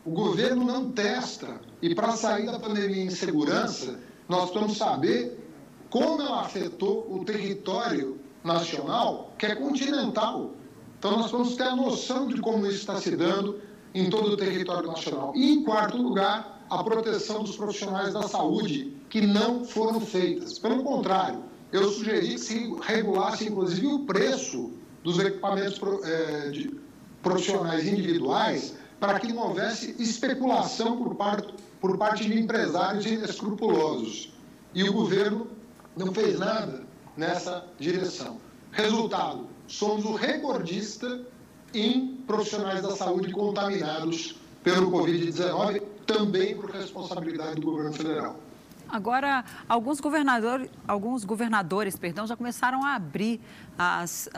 O 0.04 0.11
governo 0.11 0.64
não 0.64 0.90
testa. 0.90 1.61
E 1.80 1.94
para 1.94 2.12
sair 2.12 2.46
da 2.46 2.58
pandemia 2.58 3.04
em 3.04 3.11
segurança, 3.11 3.99
nós 4.28 4.50
precisamos 4.50 4.76
saber 4.76 5.42
como 5.88 6.20
ela 6.20 6.42
afetou 6.42 7.06
o 7.11 7.25
território 7.25 8.20
nacional, 8.44 9.32
que 9.38 9.46
é 9.46 9.54
continental. 9.54 10.52
Então, 10.99 11.18
nós 11.18 11.30
vamos 11.30 11.56
ter 11.56 11.64
a 11.64 11.76
noção 11.76 12.28
de 12.28 12.40
como 12.40 12.66
isso 12.66 12.80
está 12.80 12.96
se 12.96 13.16
dando 13.16 13.61
em 13.94 14.11
todo 14.11 14.32
o 14.32 14.37
território 14.37 14.88
nacional. 14.88 15.32
E, 15.35 15.52
em 15.52 15.64
quarto 15.64 15.96
lugar, 15.96 16.64
a 16.68 16.82
proteção 16.82 17.42
dos 17.42 17.56
profissionais 17.56 18.12
da 18.12 18.23
saúde, 18.23 18.96
que 19.08 19.20
não 19.20 19.64
foram 19.64 20.00
feitas. 20.00 20.58
Pelo 20.58 20.82
contrário, 20.82 21.44
eu 21.73 21.90
sugeri 21.90 22.35
que 22.35 22.38
se 22.38 22.75
regulasse, 22.82 23.49
inclusive, 23.49 23.87
o 23.87 24.00
preço 24.00 24.73
dos 25.02 25.18
equipamentos 25.18 25.80
é, 26.04 26.50
de, 26.50 26.76
profissionais 27.26 27.85
individuais, 27.88 28.75
para 29.00 29.18
que 29.18 29.33
não 29.33 29.49
houvesse 29.49 30.00
especulação 30.00 30.97
por 30.97 31.16
parte, 31.16 31.52
por 31.80 31.99
parte 31.99 32.25
de 32.25 32.38
empresários 32.38 33.04
inescrupulosos. 33.04 34.33
E 34.73 34.85
o 34.88 34.92
governo 34.92 35.49
não 35.97 36.14
fez 36.14 36.38
nada 36.38 36.85
nessa 37.16 37.66
direção. 37.80 38.38
Resultado: 38.71 39.49
somos 39.66 40.04
o 40.04 40.14
recordista 40.14 41.21
em 41.75 42.18
profissionais 42.28 42.83
da 42.83 42.95
saúde 42.95 43.33
contaminados 43.33 44.37
pelo 44.62 44.92
Covid-19, 44.92 45.83
também 46.06 46.54
por 46.54 46.71
responsabilidade 46.71 47.61
do 47.61 47.66
governo 47.66 47.92
federal. 47.92 48.37
Agora, 48.88 49.45
alguns 49.69 50.00
governadores, 50.00 50.71
alguns 50.87 51.25
governadores 51.25 51.97
perdão, 51.97 52.26
já 52.26 52.37
começaram 52.37 52.85
a 52.85 52.95
abrir 52.95 53.40
as, 53.76 54.28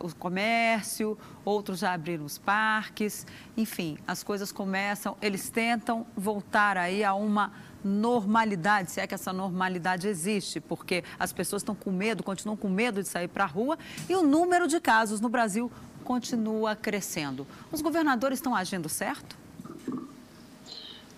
o 0.00 0.14
comércio, 0.14 1.18
outros 1.44 1.80
já 1.80 1.92
abriram 1.92 2.24
os 2.24 2.38
parques, 2.38 3.26
enfim, 3.56 3.98
as 4.06 4.22
coisas 4.22 4.52
começam, 4.52 5.16
eles 5.20 5.50
tentam 5.50 6.06
voltar 6.16 6.76
aí 6.76 7.02
a 7.02 7.14
uma 7.14 7.52
normalidade, 7.84 8.90
se 8.90 9.00
é 9.00 9.06
que 9.06 9.14
essa 9.14 9.32
normalidade 9.32 10.08
existe, 10.08 10.60
porque 10.60 11.04
as 11.18 11.32
pessoas 11.32 11.62
estão 11.62 11.74
com 11.74 11.90
medo, 11.90 12.22
continuam 12.22 12.56
com 12.56 12.68
medo 12.68 13.02
de 13.02 13.08
sair 13.08 13.28
para 13.28 13.44
a 13.44 13.46
rua 13.46 13.78
e 14.08 14.14
o 14.14 14.22
número 14.22 14.66
de 14.66 14.80
casos 14.80 15.20
no 15.20 15.28
Brasil 15.28 15.70
continua 16.04 16.76
crescendo. 16.76 17.46
Os 17.70 17.82
governadores 17.82 18.38
estão 18.38 18.54
agindo 18.54 18.88
certo? 18.88 19.36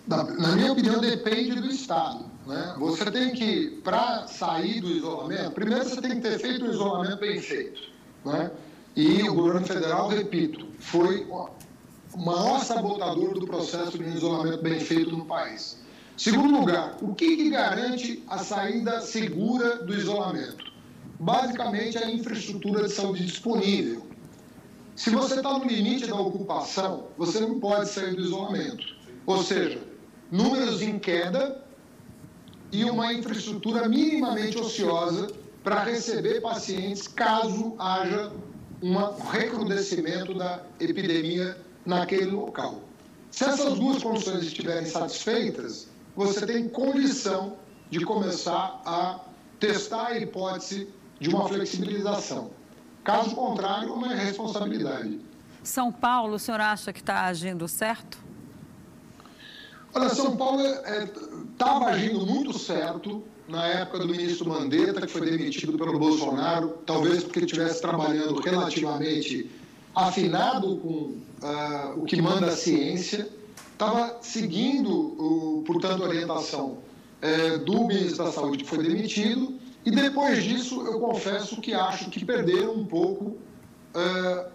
Na, 0.09 0.55
minha 0.55 0.71
opinião, 0.71 0.99
depende 0.99 1.61
do 1.61 1.67
Estado. 1.67 2.25
Né? 2.47 2.75
Você 2.79 3.11
tem 3.11 3.31
que, 3.31 3.79
para 3.83 4.25
sair 4.27 4.81
do 4.81 4.89
isolamento, 4.89 5.51
primeiro 5.51 5.87
você 5.87 6.01
tem 6.01 6.15
que 6.15 6.21
ter 6.21 6.39
feito 6.39 6.65
um 6.65 6.71
isolamento 6.71 7.19
bem 7.19 7.39
feito. 7.39 7.79
Né? 8.25 8.49
E 8.95 9.29
o 9.29 9.35
governo 9.35 9.67
federal, 9.67 10.07
repito, 10.07 10.65
foi 10.79 11.27
o 11.29 11.47
maior 12.17 12.59
sabotador 12.61 13.37
do 13.37 13.45
processo 13.45 13.99
de 13.99 14.03
isolamento 14.09 14.63
bem 14.63 14.79
feito 14.79 15.15
no 15.15 15.25
país. 15.25 15.77
Segundo 16.17 16.59
lugar, 16.59 16.97
o 17.03 17.13
que, 17.13 17.37
que 17.37 17.49
garante 17.51 18.23
a 18.27 18.39
saída 18.39 19.01
segura 19.01 19.83
do 19.83 19.93
isolamento? 19.93 20.65
Basicamente, 21.19 21.99
a 21.99 22.09
infraestrutura 22.09 22.87
de 22.87 22.89
saúde 22.91 23.25
disponível. 23.25 24.07
Se 24.95 25.11
você 25.11 25.35
está 25.35 25.55
no 25.55 25.65
limite 25.65 26.07
da 26.07 26.15
ocupação, 26.15 27.09
você 27.15 27.39
não 27.41 27.59
pode 27.59 27.89
sair 27.89 28.15
do 28.15 28.21
isolamento. 28.21 28.83
Ou 29.25 29.43
seja, 29.43 29.79
números 30.31 30.81
em 30.81 30.99
queda 30.99 31.63
e 32.71 32.83
uma 32.83 33.13
infraestrutura 33.13 33.87
minimamente 33.87 34.57
ociosa 34.57 35.27
para 35.63 35.83
receber 35.83 36.41
pacientes 36.41 37.07
caso 37.07 37.75
haja 37.79 38.31
um 38.81 38.95
recrudescimento 39.31 40.33
da 40.33 40.63
epidemia 40.79 41.57
naquele 41.85 42.31
local. 42.31 42.81
Se 43.31 43.43
essas 43.43 43.77
duas 43.77 44.01
condições 44.01 44.43
estiverem 44.43 44.85
satisfeitas, 44.85 45.87
você 46.15 46.45
tem 46.45 46.67
condição 46.69 47.57
de 47.89 48.03
começar 48.05 48.81
a 48.85 49.19
testar 49.59 50.07
a 50.07 50.19
hipótese 50.19 50.87
de 51.19 51.29
uma 51.29 51.47
flexibilização. 51.47 52.51
Caso 53.03 53.35
contrário, 53.35 53.93
uma 53.93 54.13
irresponsabilidade. 54.13 55.19
São 55.63 55.91
Paulo, 55.91 56.35
o 56.35 56.39
senhor 56.39 56.61
acha 56.61 56.93
que 56.93 56.99
está 56.99 57.25
agindo 57.25 57.67
certo? 57.67 58.28
Olha, 59.93 60.09
São 60.09 60.37
Paulo 60.37 60.61
estava 61.51 61.89
é, 61.89 61.93
agindo 61.93 62.25
muito 62.25 62.57
certo 62.57 63.23
na 63.47 63.65
época 63.67 63.99
do 63.99 64.07
ministro 64.07 64.49
Mandetta, 64.49 65.01
que 65.01 65.11
foi 65.11 65.29
demitido 65.29 65.77
pelo 65.77 65.97
Bolsonaro, 65.97 66.77
talvez 66.85 67.23
porque 67.23 67.39
ele 67.39 67.45
estivesse 67.47 67.81
trabalhando 67.81 68.39
relativamente 68.39 69.49
afinado 69.95 70.77
com 70.77 70.89
uh, 70.89 71.97
o 71.97 72.05
que 72.05 72.21
manda 72.21 72.47
a 72.47 72.51
ciência, 72.55 73.27
estava 73.71 74.17
seguindo, 74.21 74.91
o, 74.91 75.63
portanto, 75.65 76.03
a 76.03 76.07
orientação 76.07 76.77
é, 77.21 77.57
do 77.57 77.85
ministro 77.87 78.25
da 78.25 78.31
Saúde, 78.31 78.63
que 78.63 78.69
foi 78.69 78.83
demitido, 78.83 79.59
e 79.85 79.91
depois 79.91 80.43
disso, 80.43 80.85
eu 80.85 80.99
confesso 80.99 81.59
que 81.59 81.73
acho 81.73 82.09
que 82.09 82.23
perderam 82.23 82.73
um 82.73 82.85
pouco 82.85 83.25
uh, 83.25 84.51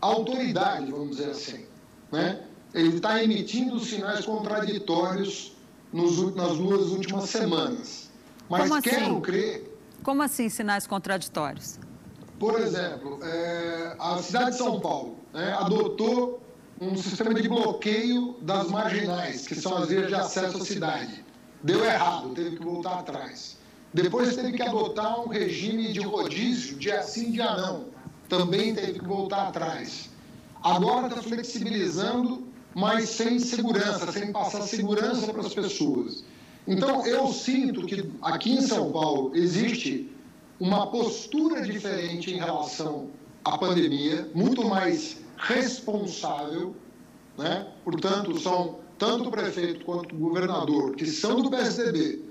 a 0.00 0.06
autoridade, 0.06 0.92
vamos 0.92 1.16
dizer 1.16 1.30
assim. 1.30 1.64
Né? 2.12 2.42
Ele 2.74 2.96
está 2.96 3.22
emitindo 3.22 3.78
sinais 3.80 4.24
contraditórios 4.24 5.56
nos, 5.92 6.34
nas 6.34 6.56
duas 6.58 6.90
últimas 6.90 7.30
semanas. 7.30 8.10
Mas 8.48 8.68
Como 8.68 8.82
quero 8.82 9.04
assim? 9.04 9.20
crer. 9.20 9.78
Como 10.02 10.22
assim 10.22 10.48
sinais 10.48 10.86
contraditórios? 10.86 11.78
Por 12.38 12.60
exemplo, 12.60 13.18
é, 13.22 13.96
a 13.98 14.18
cidade 14.18 14.52
de 14.52 14.58
São 14.58 14.78
Paulo 14.80 15.16
né, 15.32 15.52
adotou 15.58 16.40
um 16.80 16.96
sistema 16.96 17.34
de 17.34 17.48
bloqueio 17.48 18.36
das 18.40 18.68
marginais, 18.68 19.46
que 19.46 19.54
são 19.54 19.76
as 19.76 19.88
vias 19.88 20.06
de 20.06 20.14
acesso 20.14 20.58
à 20.58 20.64
cidade. 20.64 21.24
Deu 21.62 21.84
errado, 21.84 22.30
teve 22.34 22.56
que 22.56 22.62
voltar 22.62 23.00
atrás. 23.00 23.58
Depois 23.92 24.36
teve 24.36 24.52
que 24.52 24.62
adotar 24.62 25.20
um 25.20 25.28
regime 25.28 25.92
de 25.92 26.00
rodízio, 26.00 26.78
dia 26.78 27.02
sim, 27.02 27.32
dia 27.32 27.56
não. 27.56 27.86
Também 28.28 28.74
teve 28.74 29.00
que 29.00 29.04
voltar 29.04 29.48
atrás. 29.48 30.10
Agora 30.62 31.08
está 31.08 31.22
flexibilizando, 31.22 32.46
mas 32.78 33.08
sem 33.08 33.40
segurança, 33.40 34.12
sem 34.12 34.30
passar 34.30 34.62
segurança 34.62 35.32
para 35.32 35.40
as 35.40 35.52
pessoas. 35.52 36.22
Então, 36.64 37.04
eu 37.04 37.32
sinto 37.32 37.84
que 37.86 38.08
aqui 38.22 38.52
em 38.52 38.60
São 38.60 38.92
Paulo 38.92 39.32
existe 39.34 40.08
uma 40.60 40.86
postura 40.86 41.62
diferente 41.62 42.32
em 42.32 42.36
relação 42.36 43.08
a 43.44 43.58
pandemia, 43.58 44.30
muito 44.32 44.64
mais 44.64 45.18
responsável, 45.38 46.76
né? 47.36 47.66
portanto, 47.82 48.38
são 48.38 48.78
tanto 48.96 49.28
o 49.28 49.30
prefeito 49.32 49.84
quanto 49.84 50.14
o 50.14 50.18
governador, 50.18 50.94
que 50.94 51.06
são 51.06 51.42
do 51.42 51.50
PSDB, 51.50 52.22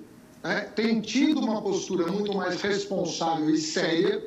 né? 0.41 0.61
têm 0.75 1.01
tido 1.01 1.41
uma 1.41 1.61
postura 1.61 2.09
muito 2.09 2.33
mais 2.33 2.61
responsável 2.61 3.49
e 3.49 3.57
séria, 3.57 4.25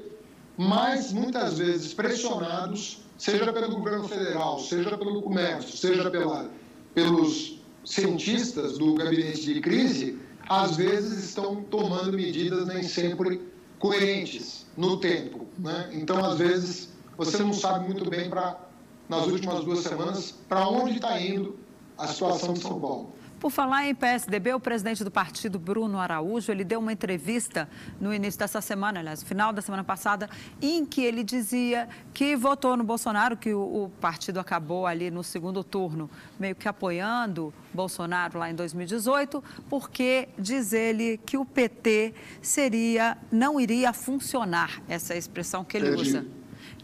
mas 0.58 1.14
muitas 1.14 1.56
vezes 1.56 1.94
pressionados, 1.94 2.98
seja 3.20 3.52
pelo 3.52 3.76
governo 3.76 4.08
federal, 4.08 4.58
seja 4.60 4.96
pelo 4.96 5.20
comércio, 5.20 5.76
seja 5.76 6.10
pela, 6.10 6.50
pelos 6.94 7.60
cientistas 7.84 8.78
do 8.78 8.94
gabinete 8.94 9.52
de 9.52 9.60
crise, 9.60 10.18
às 10.48 10.76
vezes 10.76 11.24
estão 11.24 11.62
tomando 11.64 12.14
medidas 12.14 12.66
nem 12.66 12.82
sempre 12.82 13.42
coerentes 13.78 14.66
no 14.74 14.96
tempo. 14.96 15.46
Né? 15.58 15.90
Então, 15.92 16.24
às 16.24 16.38
vezes, 16.38 16.88
você 17.18 17.36
não 17.42 17.52
sabe 17.52 17.84
muito 17.84 18.08
bem, 18.08 18.30
pra, 18.30 18.58
nas 19.06 19.26
últimas 19.26 19.64
duas 19.66 19.80
semanas, 19.80 20.34
para 20.48 20.66
onde 20.66 20.96
está 20.96 21.20
indo 21.20 21.58
a 21.98 22.06
situação 22.06 22.54
de 22.54 22.60
São 22.60 22.80
Paulo. 22.80 23.12
Por 23.40 23.50
falar 23.50 23.86
em 23.86 23.94
PSDB, 23.94 24.52
o 24.52 24.60
presidente 24.60 25.02
do 25.02 25.10
partido, 25.10 25.58
Bruno 25.58 25.98
Araújo, 25.98 26.52
ele 26.52 26.62
deu 26.62 26.78
uma 26.78 26.92
entrevista 26.92 27.66
no 27.98 28.12
início 28.12 28.38
dessa 28.38 28.60
semana, 28.60 29.00
aliás, 29.00 29.22
no 29.22 29.26
final 29.26 29.50
da 29.50 29.62
semana 29.62 29.82
passada, 29.82 30.28
em 30.60 30.84
que 30.84 31.00
ele 31.00 31.24
dizia 31.24 31.88
que 32.12 32.36
votou 32.36 32.76
no 32.76 32.84
Bolsonaro, 32.84 33.38
que 33.38 33.54
o, 33.54 33.84
o 33.84 33.88
partido 33.98 34.38
acabou 34.38 34.86
ali 34.86 35.10
no 35.10 35.24
segundo 35.24 35.64
turno, 35.64 36.10
meio 36.38 36.54
que 36.54 36.68
apoiando 36.68 37.52
Bolsonaro 37.72 38.38
lá 38.38 38.50
em 38.50 38.54
2018, 38.54 39.42
porque 39.70 40.28
diz 40.38 40.74
ele 40.74 41.16
que 41.24 41.38
o 41.38 41.46
PT 41.46 42.12
seria, 42.42 43.16
não 43.32 43.58
iria 43.58 43.94
funcionar, 43.94 44.82
essa 44.86 45.14
é 45.14 45.16
expressão 45.16 45.64
que 45.64 45.78
ele 45.78 45.88
usa. 45.92 46.26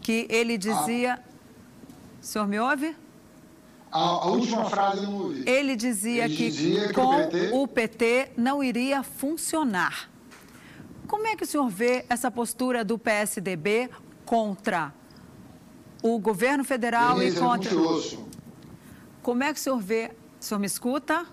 Que 0.01 0.25
ele 0.27 0.57
dizia. 0.57 1.21
Ah. 1.23 1.27
O 2.19 2.25
senhor 2.25 2.47
me 2.47 2.59
ouve? 2.59 2.95
A, 3.91 3.99
a, 3.99 4.27
última 4.27 4.65
frase 4.65 5.03
eu 5.03 5.09
não 5.09 5.17
ouvi. 5.23 5.43
Ele 5.47 5.75
dizia, 5.75 6.25
Ele 6.25 6.35
que, 6.35 6.51
dizia 6.51 6.87
que 6.87 6.93
com 6.93 7.05
o 7.05 7.27
PT... 7.29 7.49
o 7.53 7.67
PT 7.67 8.31
não 8.37 8.63
iria 8.63 9.01
funcionar. 9.03 10.09
Como 11.07 11.25
é 11.25 11.35
que 11.35 11.43
o 11.43 11.47
senhor 11.47 11.69
vê 11.69 12.05
essa 12.09 12.29
postura 12.29 12.83
do 12.83 12.99
PSDB 12.99 13.89
contra 14.25 14.93
o 16.01 16.19
governo 16.19 16.63
federal 16.63 17.21
e 17.21 17.33
contra. 17.33 17.71
É 17.73 18.17
Como 19.21 19.43
é 19.43 19.53
que 19.53 19.59
o 19.59 19.63
senhor 19.63 19.79
vê? 19.79 20.11
O 20.39 20.43
senhor 20.43 20.59
me 20.59 20.67
escuta? 20.67 21.25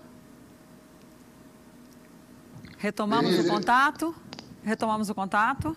Retomamos 2.77 3.37
o 3.39 3.47
contato? 3.47 4.15
Retomamos 4.63 5.09
o 5.09 5.15
contato? 5.15 5.75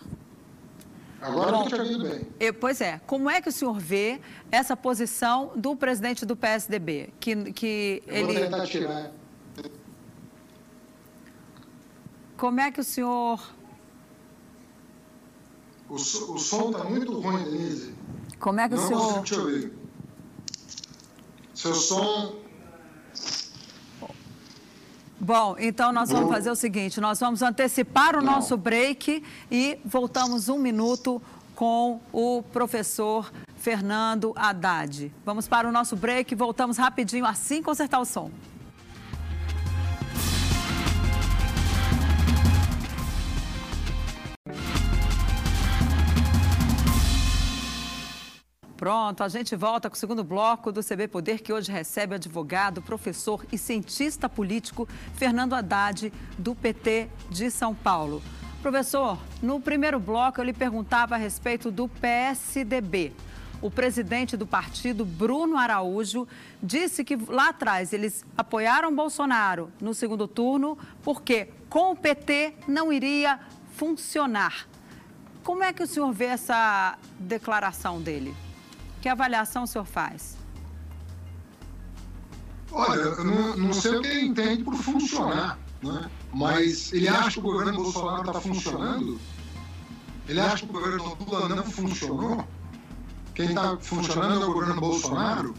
Agora 1.21 1.51
Bom, 1.51 1.63
eu 1.63 1.67
te 1.67 1.75
ouvindo 1.75 2.09
bem. 2.09 2.27
Eu, 2.39 2.53
pois 2.53 2.79
é. 2.81 2.99
Como 3.05 3.29
é 3.29 3.41
que 3.41 3.49
o 3.49 3.51
senhor 3.51 3.77
vê 3.77 4.21
essa 4.51 4.75
posição 4.75 5.51
do 5.55 5.75
presidente 5.75 6.25
do 6.25 6.35
PSDB? 6.35 7.13
Que, 7.19 7.51
que 7.51 8.03
eu 8.07 8.15
ele... 8.15 8.25
vou 8.25 8.35
tentar 8.35 8.65
tirar. 8.65 9.11
Como 12.37 12.59
é 12.59 12.71
que 12.71 12.79
o 12.79 12.83
senhor... 12.83 13.41
O, 15.89 15.95
o 15.95 15.97
som 15.97 16.69
está 16.71 16.83
muito 16.85 17.19
ruim, 17.19 17.43
Denise. 17.43 17.93
Como 18.39 18.59
é 18.59 18.69
que 18.69 18.75
Não 18.75 18.83
o 18.83 18.87
senhor... 18.87 18.99
Não 18.99 19.07
consigo 19.07 19.25
te 19.25 19.35
ouvir. 19.35 19.73
Seu 21.53 21.73
som 21.73 22.35
Bom, 25.29 25.55
então 25.59 25.93
nós 25.93 26.09
vamos 26.09 26.27
fazer 26.27 26.49
o 26.49 26.55
seguinte: 26.55 26.99
nós 26.99 27.19
vamos 27.19 27.43
antecipar 27.43 28.17
o 28.17 28.21
nosso 28.23 28.57
break 28.57 29.23
e 29.51 29.77
voltamos 29.85 30.49
um 30.49 30.57
minuto 30.57 31.21
com 31.55 32.01
o 32.11 32.41
professor 32.51 33.31
Fernando 33.55 34.33
Haddad. 34.35 35.13
Vamos 35.23 35.47
para 35.47 35.69
o 35.69 35.71
nosso 35.71 35.95
break 35.95 36.33
e 36.33 36.35
voltamos 36.35 36.77
rapidinho 36.77 37.27
assim 37.27 37.61
consertar 37.61 37.99
o 37.99 38.05
som. 38.05 38.31
Pronto, 48.79 49.25
a 49.25 49.27
gente 49.27 49.57
volta 49.57 49.89
com 49.89 49.95
o 49.97 49.99
segundo 49.99 50.23
bloco 50.23 50.71
do 50.71 50.81
CB 50.81 51.09
Poder, 51.09 51.41
que 51.41 51.51
hoje 51.51 51.69
recebe 51.69 52.15
advogado, 52.15 52.81
professor 52.81 53.45
e 53.51 53.57
cientista 53.57 54.29
político 54.29 54.87
Fernando 55.15 55.53
Haddad, 55.53 56.13
do 56.37 56.55
PT 56.55 57.09
de 57.29 57.51
São 57.51 57.75
Paulo. 57.75 58.23
Professor, 58.61 59.19
no 59.43 59.59
primeiro 59.59 59.99
bloco 59.99 60.39
eu 60.39 60.45
lhe 60.45 60.53
perguntava 60.53 61.15
a 61.15 61.17
respeito 61.17 61.69
do 61.69 61.89
PSDB. 61.89 63.11
O 63.61 63.69
presidente 63.69 64.37
do 64.37 64.47
partido, 64.47 65.03
Bruno 65.03 65.57
Araújo, 65.57 66.25
disse 66.63 67.03
que 67.03 67.17
lá 67.17 67.49
atrás 67.49 67.91
eles 67.91 68.23
apoiaram 68.37 68.95
Bolsonaro 68.95 69.69
no 69.81 69.93
segundo 69.93 70.25
turno 70.25 70.77
porque 71.03 71.49
com 71.69 71.91
o 71.91 71.97
PT 71.97 72.53
não 72.65 72.93
iria 72.93 73.41
funcionar. 73.75 74.65
Como 75.43 75.65
é 75.65 75.73
que 75.73 75.83
o 75.83 75.87
senhor 75.87 76.13
vê 76.13 76.27
essa 76.27 76.97
declaração 77.19 78.01
dele? 78.01 78.33
Que 79.01 79.09
avaliação 79.09 79.63
o 79.63 79.67
senhor 79.67 79.85
faz? 79.85 80.37
Olha, 82.71 82.99
eu 82.99 83.23
não, 83.23 83.57
não 83.57 83.73
sei 83.73 83.95
o 83.95 84.01
que 84.01 84.07
ele 84.07 84.27
entende 84.27 84.63
por 84.63 84.75
funcionar, 84.75 85.57
né? 85.81 86.09
mas 86.31 86.93
ele 86.93 87.07
acha 87.07 87.31
que 87.31 87.39
o 87.39 87.51
governo 87.51 87.73
Bolsonaro 87.83 88.27
está 88.27 88.41
funcionando? 88.41 89.19
Ele 90.27 90.39
acha 90.39 90.65
que 90.65 90.69
o 90.69 90.73
governo 90.73 91.17
Lula 91.19 91.49
não 91.49 91.63
funcionou? 91.63 92.47
Quem 93.33 93.47
está 93.47 93.77
funcionando 93.77 94.43
é 94.43 94.45
o 94.45 94.53
governo 94.53 94.79
Bolsonaro? 94.79 95.55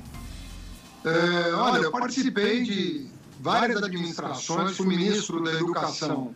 É, 1.04 1.52
olha, 1.54 1.78
eu 1.78 1.90
participei 1.90 2.62
de 2.62 3.10
várias 3.40 3.82
administrações, 3.82 4.76
fui 4.76 4.86
ministro 4.86 5.42
da 5.42 5.52
Educação 5.54 6.34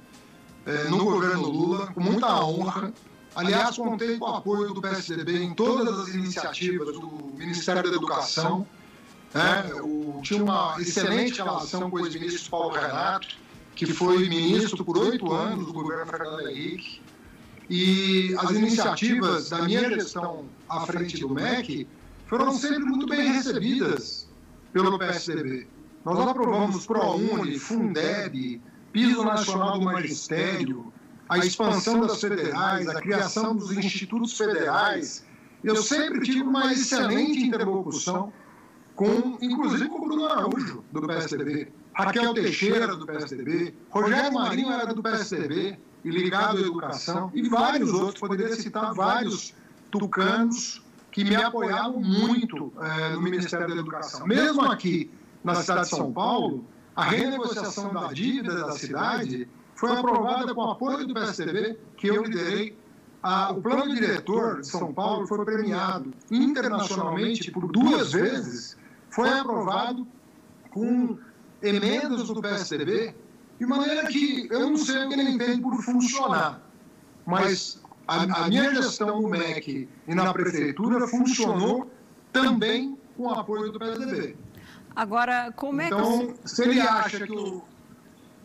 é, 0.66 0.88
no 0.88 1.04
governo 1.04 1.48
Lula, 1.48 1.86
com 1.88 2.00
muita 2.00 2.42
honra. 2.42 2.92
Aliás, 3.34 3.76
contei 3.76 4.16
com 4.16 4.26
o 4.26 4.34
apoio 4.34 4.72
do 4.72 4.80
PSDB 4.80 5.42
em 5.42 5.54
todas 5.54 5.98
as 5.98 6.14
iniciativas 6.14 6.94
do 6.94 7.32
Ministério 7.36 7.90
da 7.90 7.96
Educação. 7.96 8.66
Né? 9.32 9.72
O, 9.82 10.20
tinha 10.22 10.42
uma 10.42 10.76
excelente 10.80 11.38
relação 11.38 11.90
com 11.90 11.96
o 11.96 12.06
ex-ministro 12.06 12.50
Paulo 12.50 12.74
Renato, 12.74 13.28
que 13.74 13.86
foi 13.92 14.28
ministro 14.28 14.84
por 14.84 14.96
oito 14.98 15.32
anos 15.32 15.66
do 15.66 15.72
governo 15.72 16.06
Fernando 16.06 16.48
Henrique. 16.48 17.02
E 17.68 18.36
as 18.38 18.50
iniciativas 18.52 19.50
da 19.50 19.62
minha 19.62 19.88
gestão 19.90 20.44
à 20.68 20.80
frente 20.80 21.18
do 21.18 21.28
MEC 21.28 21.88
foram 22.26 22.52
sempre 22.52 22.84
muito 22.84 23.06
bem 23.06 23.32
recebidas 23.32 24.28
pelo 24.72 24.96
PSDB. 24.96 25.66
Nós 26.04 26.18
aprovamos 26.20 26.86
ProUni, 26.86 27.58
Fundeb, 27.58 28.60
Piso 28.92 29.24
Nacional 29.24 29.78
do 29.78 29.86
Magistério, 29.86 30.92
a 31.28 31.38
expansão 31.38 32.00
das 32.00 32.20
federais, 32.20 32.88
a 32.88 33.00
criação 33.00 33.56
dos 33.56 33.72
institutos 33.72 34.36
federais. 34.36 35.24
Eu 35.62 35.76
sempre 35.76 36.20
tive 36.20 36.42
uma 36.42 36.72
excelente 36.72 37.40
interlocução 37.40 38.32
com, 38.94 39.38
inclusive 39.40 39.88
com 39.88 39.96
o 39.96 40.04
Bruno 40.06 40.26
Araújo, 40.26 40.84
do 40.92 41.06
PSDB, 41.06 41.72
Raquel 41.94 42.34
Teixeira, 42.34 42.88
do 42.96 43.06
PSDB, 43.06 43.74
Rogério 43.90 44.32
Marinho 44.32 44.70
era 44.70 44.92
do 44.92 45.02
PSDB 45.02 45.78
e 46.04 46.10
ligado 46.10 46.58
à 46.58 46.60
educação, 46.60 47.30
e 47.34 47.48
vários 47.48 47.92
outros, 47.92 48.20
poderia 48.20 48.54
citar 48.54 48.92
vários 48.92 49.54
tucanos 49.90 50.82
que 51.10 51.24
me 51.24 51.36
apoiavam 51.36 52.00
muito 52.00 52.72
é, 52.80 53.10
no 53.10 53.22
Ministério 53.22 53.68
da 53.68 53.74
Educação. 53.80 54.26
Mesmo 54.26 54.62
aqui 54.62 55.10
na 55.42 55.54
cidade 55.54 55.82
de 55.82 55.96
São 55.96 56.12
Paulo, 56.12 56.64
a 56.94 57.04
renegociação 57.04 57.92
da 57.92 58.12
dívida 58.12 58.54
da 58.54 58.72
cidade 58.72 59.48
foi 59.74 59.90
aprovada 59.90 60.54
com 60.54 60.70
apoio 60.70 61.06
do 61.06 61.14
PSDB, 61.14 61.78
que 61.96 62.08
eu 62.08 62.22
liderei. 62.24 62.76
o 63.50 63.60
plano 63.60 63.94
diretor 63.94 64.60
de 64.60 64.66
São 64.66 64.92
Paulo 64.92 65.26
foi 65.26 65.44
premiado 65.44 66.12
internacionalmente 66.30 67.50
por 67.50 67.70
duas 67.70 68.12
vezes, 68.12 68.76
foi 69.10 69.28
aprovado 69.28 70.06
com 70.70 71.18
emendas 71.62 72.28
do 72.28 72.40
PSDB, 72.40 73.14
de 73.58 73.66
maneira 73.66 74.06
que 74.08 74.48
eu 74.50 74.70
não 74.70 74.76
sei 74.76 75.04
o 75.04 75.08
que 75.08 75.14
ele 75.14 75.30
entende 75.30 75.60
por 75.60 75.80
funcionar, 75.82 76.60
mas 77.24 77.80
a, 78.06 78.44
a 78.44 78.48
minha 78.48 78.74
gestão 78.74 79.22
no 79.22 79.28
MEC 79.28 79.88
e 80.06 80.14
na 80.14 80.32
prefeitura 80.32 81.06
funcionou 81.06 81.90
também 82.32 82.98
com 83.16 83.24
o 83.24 83.30
apoio 83.30 83.72
do 83.72 83.78
PSDB. 83.78 84.36
Agora, 84.94 85.52
como 85.56 85.80
é 85.80 85.86
então, 85.86 86.18
que... 86.18 86.24
Então, 86.24 86.36
se 86.44 86.62
ele 86.62 86.80
acha 86.80 87.26
que 87.26 87.32
o, 87.32 87.62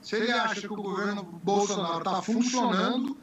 se 0.10 0.16
ele 0.16 0.32
acha 0.32 0.62
que 0.62 0.74
o 0.74 0.76
governo 0.76 1.22
Bolsonaro 1.22 2.00
está 2.00 2.20
funcionando, 2.20 3.16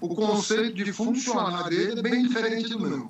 o 0.00 0.12
conceito 0.12 0.74
de 0.74 0.92
funcionar 0.92 1.68
dele 1.68 2.00
é 2.00 2.02
bem 2.02 2.26
diferente 2.26 2.68
do 2.68 2.80
meu. 2.80 3.08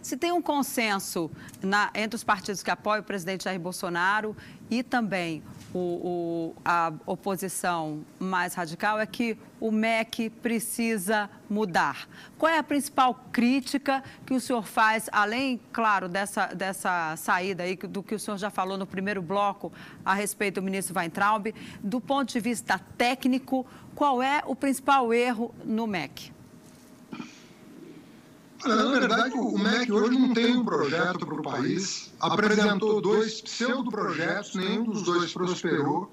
Se 0.00 0.16
tem 0.16 0.30
um 0.30 0.40
consenso 0.40 1.28
na, 1.60 1.90
entre 1.96 2.14
os 2.14 2.22
partidos 2.22 2.62
que 2.62 2.70
apoiam 2.70 3.00
o 3.00 3.04
presidente 3.04 3.42
Jair 3.42 3.58
Bolsonaro 3.58 4.36
e 4.70 4.84
também 4.84 5.42
o, 5.74 5.78
o, 5.78 6.54
a 6.64 6.92
oposição 7.06 8.00
mais 8.18 8.54
radical 8.54 8.98
é 8.98 9.06
que 9.06 9.36
o 9.60 9.70
MEC 9.70 10.30
precisa 10.30 11.28
mudar. 11.48 12.08
Qual 12.38 12.50
é 12.50 12.58
a 12.58 12.62
principal 12.62 13.14
crítica 13.32 14.02
que 14.24 14.32
o 14.32 14.40
senhor 14.40 14.66
faz, 14.66 15.08
além, 15.12 15.60
claro, 15.72 16.08
dessa, 16.08 16.46
dessa 16.46 17.14
saída 17.16 17.64
aí, 17.64 17.76
do 17.76 18.02
que 18.02 18.14
o 18.14 18.18
senhor 18.18 18.36
já 18.36 18.50
falou 18.50 18.78
no 18.78 18.86
primeiro 18.86 19.20
bloco 19.20 19.72
a 20.04 20.14
respeito 20.14 20.56
do 20.56 20.62
ministro 20.62 20.98
Weintraub, 20.98 21.54
do 21.82 22.00
ponto 22.00 22.32
de 22.32 22.40
vista 22.40 22.78
técnico, 22.96 23.66
qual 23.94 24.22
é 24.22 24.42
o 24.46 24.54
principal 24.54 25.12
erro 25.12 25.54
no 25.64 25.86
MEC? 25.86 26.37
Na 28.64 28.84
verdade, 28.86 29.34
o 29.36 29.56
MEC 29.56 29.92
hoje 29.92 30.18
não 30.18 30.34
tem 30.34 30.56
um 30.56 30.64
projeto 30.64 31.24
para 31.24 31.34
o 31.34 31.42
país, 31.42 32.12
apresentou 32.20 33.00
dois 33.00 33.40
pseudo-projetos, 33.40 34.54
nenhum 34.56 34.84
dos 34.84 35.02
dois 35.02 35.32
prosperou. 35.32 36.12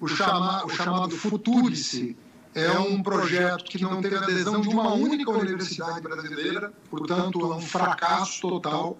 O, 0.00 0.06
chama, 0.06 0.64
o 0.64 0.70
chamado 0.70 1.16
Futurice 1.16 2.16
é 2.54 2.70
um 2.78 3.02
projeto 3.02 3.64
que 3.64 3.82
não 3.82 4.00
teve 4.00 4.16
adesão 4.16 4.60
de 4.60 4.68
uma 4.68 4.92
única 4.92 5.30
universidade 5.30 6.00
brasileira, 6.00 6.72
portanto, 6.88 7.40
é 7.40 7.56
um 7.56 7.60
fracasso 7.60 8.40
total. 8.40 8.96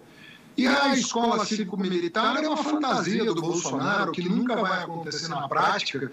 E 0.56 0.66
a 0.66 0.92
escola 0.94 1.44
cívico-militar 1.46 2.42
é 2.42 2.48
uma 2.48 2.56
fantasia 2.56 3.24
do 3.24 3.40
Bolsonaro, 3.40 4.12
que 4.12 4.28
nunca 4.28 4.56
vai 4.56 4.82
acontecer 4.82 5.28
na 5.28 5.48
prática, 5.48 6.12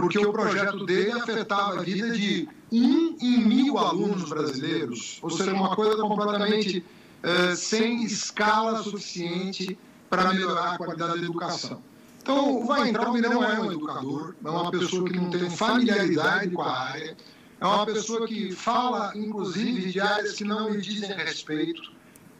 porque 0.00 0.18
o 0.18 0.30
projeto 0.30 0.84
dele 0.84 1.12
afetava 1.12 1.78
a 1.78 1.82
vida 1.82 2.10
de 2.10 2.46
um 2.70 3.16
em 3.18 3.46
mil 3.46 3.78
alunos 3.78 4.28
brasileiros, 4.28 5.18
ou 5.22 5.30
seja, 5.30 5.54
uma 5.54 5.74
coisa 5.74 5.96
completamente 6.02 6.84
eh, 7.22 7.54
sem 7.56 8.04
escala 8.04 8.82
suficiente 8.82 9.78
para 10.10 10.34
melhorar 10.34 10.74
a 10.74 10.76
qualidade 10.76 11.18
da 11.18 11.24
educação. 11.24 11.80
Então, 12.20 12.56
o 12.56 12.70
Weintraub 12.70 13.18
não 13.22 13.42
é 13.42 13.58
um 13.58 13.72
educador, 13.72 14.34
é 14.44 14.50
uma 14.50 14.70
pessoa 14.70 15.08
que 15.08 15.16
não 15.16 15.30
tem 15.30 15.48
familiaridade 15.48 16.50
com 16.50 16.60
a 16.60 16.78
área, 16.78 17.16
é 17.58 17.66
uma 17.66 17.86
pessoa 17.86 18.26
que 18.26 18.52
fala, 18.52 19.12
inclusive, 19.16 19.92
de 19.92 19.98
áreas 19.98 20.34
que 20.34 20.44
não 20.44 20.68
lhe 20.68 20.82
dizem 20.82 21.16
respeito. 21.16 21.90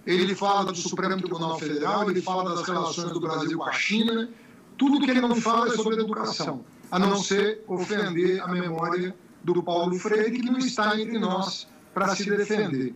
Ele 0.07 0.35
fala 0.35 0.71
do 0.71 0.77
Supremo 0.77 1.17
Tribunal 1.17 1.59
Federal, 1.59 2.11
ele 2.11 2.21
fala 2.21 2.55
das 2.55 2.69
relações 2.69 3.13
do 3.13 3.21
Brasil 3.21 3.57
com 3.57 3.65
a 3.65 3.73
China. 3.73 4.29
Tudo 4.77 5.01
que 5.01 5.11
ele 5.11 5.23
não 5.23 5.35
fala 5.37 5.69
é 5.69 5.71
sobre 5.71 5.95
educação 5.95 6.63
a 6.91 6.99
não 6.99 7.17
ser 7.17 7.65
ofender 7.67 8.41
a 8.43 8.49
memória 8.49 9.15
do 9.43 9.63
Paulo 9.63 9.97
Freire, 9.99 10.39
que 10.39 10.51
não 10.51 10.59
está 10.59 10.99
entre 11.01 11.19
nós 11.19 11.69
para 11.95 12.15
se 12.15 12.29
defender. 12.29 12.95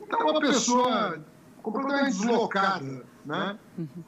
Então, 0.00 0.20
é 0.20 0.30
uma 0.30 0.40
pessoa 0.40 1.24
completamente 1.62 2.18
deslocada. 2.18 3.04
Né? 3.24 3.58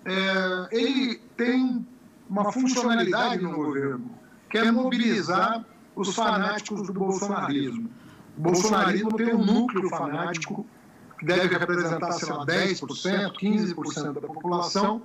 É, 0.05 0.68
ele 0.77 1.16
tem 1.37 1.87
uma 2.29 2.53
funcionalidade 2.53 3.42
no 3.42 3.53
governo, 3.53 4.11
que 4.51 4.59
é 4.59 4.70
mobilizar 4.70 5.64
os 5.94 6.14
fanáticos 6.14 6.87
do 6.87 6.92
bolsonarismo. 6.92 7.88
O 8.37 8.40
bolsonarismo 8.40 9.12
tem 9.16 9.35
um 9.35 9.44
núcleo 9.44 9.88
fanático 9.88 10.66
que 11.18 11.25
deve 11.25 11.57
representar, 11.57 12.12
sei 12.12 12.29
lá, 12.33 12.44
10%, 12.44 13.33
15% 13.38 14.12
da 14.12 14.20
população, 14.20 15.03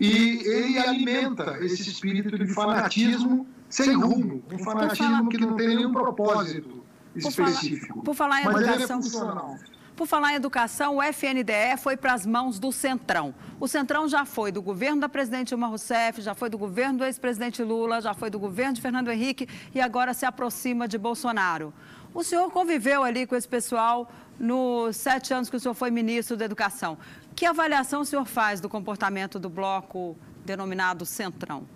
e 0.00 0.40
ele 0.46 0.78
alimenta 0.78 1.58
esse 1.60 1.82
espírito 1.82 2.38
de 2.38 2.46
fanatismo 2.52 3.46
sem 3.68 3.92
rumo, 3.92 4.42
um 4.50 4.58
fanatismo 4.58 5.28
que 5.28 5.38
não 5.38 5.54
tem 5.54 5.68
nenhum 5.68 5.92
propósito 5.92 6.82
específico. 7.14 8.02
Por 8.02 8.14
falar, 8.14 8.42
por 8.42 8.52
falar 8.52 8.62
em 8.62 8.70
é 8.70 8.74
educação. 8.82 9.58
Por 10.00 10.06
falar 10.06 10.32
em 10.32 10.36
educação, 10.36 10.96
o 10.96 11.02
FNDE 11.02 11.76
foi 11.76 11.94
para 11.94 12.14
as 12.14 12.24
mãos 12.24 12.58
do 12.58 12.72
Centrão. 12.72 13.34
O 13.60 13.68
Centrão 13.68 14.08
já 14.08 14.24
foi 14.24 14.50
do 14.50 14.62
governo 14.62 15.02
da 15.02 15.10
presidente 15.10 15.48
Dilma 15.48 15.66
Rousseff, 15.66 16.22
já 16.22 16.34
foi 16.34 16.48
do 16.48 16.56
governo 16.56 17.00
do 17.00 17.04
ex-presidente 17.04 17.62
Lula, 17.62 18.00
já 18.00 18.14
foi 18.14 18.30
do 18.30 18.38
governo 18.38 18.72
de 18.72 18.80
Fernando 18.80 19.10
Henrique 19.10 19.46
e 19.74 19.80
agora 19.80 20.14
se 20.14 20.24
aproxima 20.24 20.88
de 20.88 20.96
Bolsonaro. 20.96 21.74
O 22.14 22.24
senhor 22.24 22.50
conviveu 22.50 23.04
ali 23.04 23.26
com 23.26 23.36
esse 23.36 23.46
pessoal 23.46 24.10
nos 24.38 24.96
sete 24.96 25.34
anos 25.34 25.50
que 25.50 25.56
o 25.56 25.60
senhor 25.60 25.74
foi 25.74 25.90
ministro 25.90 26.34
da 26.34 26.46
Educação. 26.46 26.96
Que 27.34 27.46
avaliação 27.46 28.02
o 28.02 28.04
senhor 28.04 28.26
faz 28.26 28.60
do 28.60 28.68
comportamento 28.68 29.38
do 29.38 29.48
bloco 29.48 30.16
denominado 30.44 31.06
Centrão? 31.06 31.66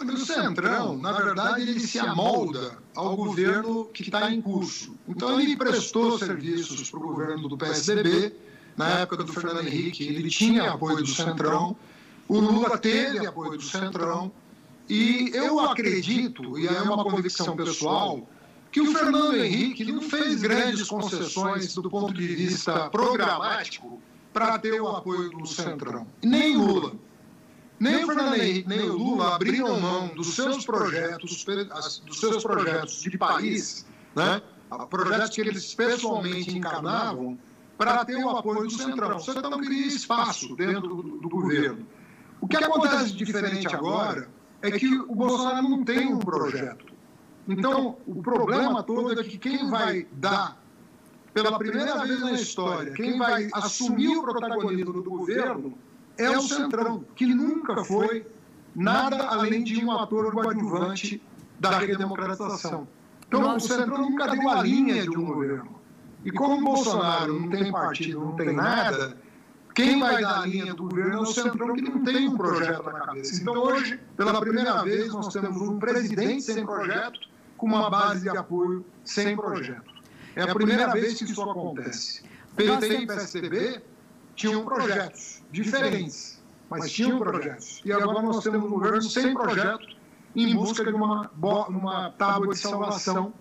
O 0.00 0.16
Centrão, 0.16 0.96
na 0.96 1.12
verdade, 1.12 1.62
ele 1.62 1.80
se 1.80 1.98
amolda 1.98 2.78
ao 2.94 3.16
governo 3.16 3.86
que 3.86 4.02
está 4.02 4.30
em 4.30 4.40
curso. 4.40 4.96
Então, 5.08 5.40
ele 5.40 5.56
prestou 5.56 6.16
serviços 6.18 6.88
para 6.88 7.00
o 7.00 7.02
governo 7.02 7.48
do 7.48 7.58
PSDB, 7.58 8.32
na 8.76 9.00
época 9.00 9.24
do 9.24 9.32
Fernando 9.32 9.66
Henrique, 9.66 10.04
ele 10.04 10.30
tinha 10.30 10.70
apoio 10.70 10.98
do 10.98 11.06
Centrão, 11.08 11.76
o 12.28 12.38
Lula 12.38 12.78
teve 12.78 13.26
apoio 13.26 13.58
do 13.58 13.62
Centrão, 13.62 14.30
e 14.88 15.32
eu 15.34 15.58
acredito, 15.58 16.56
e 16.56 16.68
é 16.68 16.80
uma 16.80 17.02
convicção 17.02 17.56
pessoal, 17.56 18.24
que 18.78 18.88
o 18.88 18.92
Fernando 18.92 19.36
Henrique 19.36 19.84
não 19.84 20.00
fez 20.00 20.40
grandes 20.40 20.86
concessões 20.86 21.74
do 21.74 21.90
ponto 21.90 22.14
de 22.14 22.26
vista 22.28 22.88
programático 22.90 24.00
para 24.32 24.58
ter 24.58 24.80
o 24.80 24.88
apoio 24.88 25.30
do 25.30 25.46
Centrão. 25.46 26.06
Nem 26.22 26.56
Lula. 26.56 26.92
Nem 27.80 28.04
o 28.04 28.06
Fernando 28.06 28.36
Henrique, 28.36 28.68
nem 28.68 28.80
o 28.80 28.96
Lula 28.96 29.34
abriram 29.34 29.80
mão 29.80 30.08
dos 30.08 30.34
seus 30.34 30.64
projetos, 30.64 31.44
dos 32.04 32.20
seus 32.20 32.42
projetos 32.42 33.02
de 33.02 33.18
país, 33.18 33.86
né? 34.14 34.42
projetos 34.88 35.30
que 35.30 35.40
eles 35.40 35.74
pessoalmente 35.74 36.56
encarnavam, 36.56 37.38
para 37.76 38.04
ter 38.04 38.16
o 38.16 38.30
apoio 38.30 38.62
do 38.62 38.70
Centrão. 38.70 39.16
O 39.16 39.20
Centrão 39.20 39.60
queria 39.60 39.86
espaço 39.86 40.54
dentro 40.56 40.88
do, 40.88 41.02
do 41.18 41.28
governo. 41.28 41.86
O 42.40 42.46
que 42.46 42.56
acontece 42.56 43.12
diferente 43.12 43.74
agora 43.74 44.28
é 44.62 44.70
que 44.72 44.86
o 44.86 45.14
Bolsonaro 45.14 45.68
não 45.68 45.84
tem 45.84 46.12
um 46.12 46.18
projeto. 46.18 46.87
Então, 47.48 47.96
o 48.06 48.22
problema 48.22 48.82
todo 48.82 49.18
é 49.18 49.24
que 49.24 49.38
quem 49.38 49.70
vai 49.70 50.06
dar, 50.12 50.60
pela 51.32 51.58
primeira 51.58 52.04
vez 52.04 52.20
na 52.20 52.32
história, 52.32 52.92
quem 52.92 53.18
vai 53.18 53.48
assumir 53.54 54.18
o 54.18 54.22
protagonismo 54.22 54.92
do 54.92 55.02
governo 55.02 55.78
é 56.18 56.28
o 56.30 56.42
Centrão, 56.42 57.04
que 57.16 57.26
nunca 57.26 57.82
foi 57.84 58.26
nada 58.76 59.28
além 59.28 59.64
de 59.64 59.82
um 59.82 59.90
ator 59.92 60.30
coadjuvante 60.32 61.22
da 61.58 61.78
redemocratização. 61.78 62.86
Então, 63.26 63.56
o 63.56 63.60
Centrão 63.60 63.98
nunca 63.98 64.28
deu 64.28 64.48
a 64.48 64.62
linha 64.62 65.02
de 65.02 65.16
um 65.16 65.24
governo. 65.24 65.78
E 66.24 66.30
como 66.30 66.58
o 66.58 66.64
Bolsonaro 66.64 67.40
não 67.40 67.48
tem 67.48 67.72
partido, 67.72 68.20
não 68.20 68.36
tem 68.36 68.52
nada, 68.52 69.16
quem 69.74 70.00
vai 70.00 70.20
dar 70.20 70.42
a 70.42 70.46
linha 70.46 70.74
do 70.74 70.82
governo 70.82 71.14
é 71.14 71.20
o 71.20 71.26
Centrão, 71.26 71.74
que 71.74 71.82
não 71.82 72.02
tem 72.02 72.28
um 72.28 72.36
projeto 72.36 72.84
na 72.84 73.00
cabeça. 73.00 73.40
Então, 73.40 73.54
hoje, 73.54 74.00
pela 74.16 74.40
primeira 74.40 74.82
vez, 74.82 75.12
nós 75.12 75.32
temos 75.32 75.62
um 75.62 75.78
presidente 75.78 76.42
sem 76.42 76.66
projeto, 76.66 77.20
com 77.58 77.66
uma 77.66 77.90
base 77.90 78.22
de 78.22 78.28
apoio 78.30 78.86
sem 79.04 79.36
projeto. 79.36 79.92
É 80.34 80.42
a 80.42 80.54
primeira 80.54 80.90
vez 80.92 81.18
que 81.18 81.24
isso 81.24 81.42
acontece. 81.42 82.22
PT 82.56 83.02
e 83.02 83.06
PSDB 83.06 83.82
tinham 84.34 84.64
projetos 84.64 85.42
diferentes, 85.50 86.42
mas 86.70 86.90
tinham 86.90 87.18
projetos. 87.18 87.82
E 87.84 87.92
agora 87.92 88.22
nós 88.22 88.42
temos 88.42 88.64
um 88.64 88.70
governo 88.70 89.02
sem 89.02 89.34
projeto, 89.34 89.86
em 90.34 90.54
busca 90.54 90.84
de 90.84 90.92
uma, 90.92 91.30
uma 91.68 92.10
tábua 92.12 92.54
de 92.54 92.58
salvação 92.58 93.34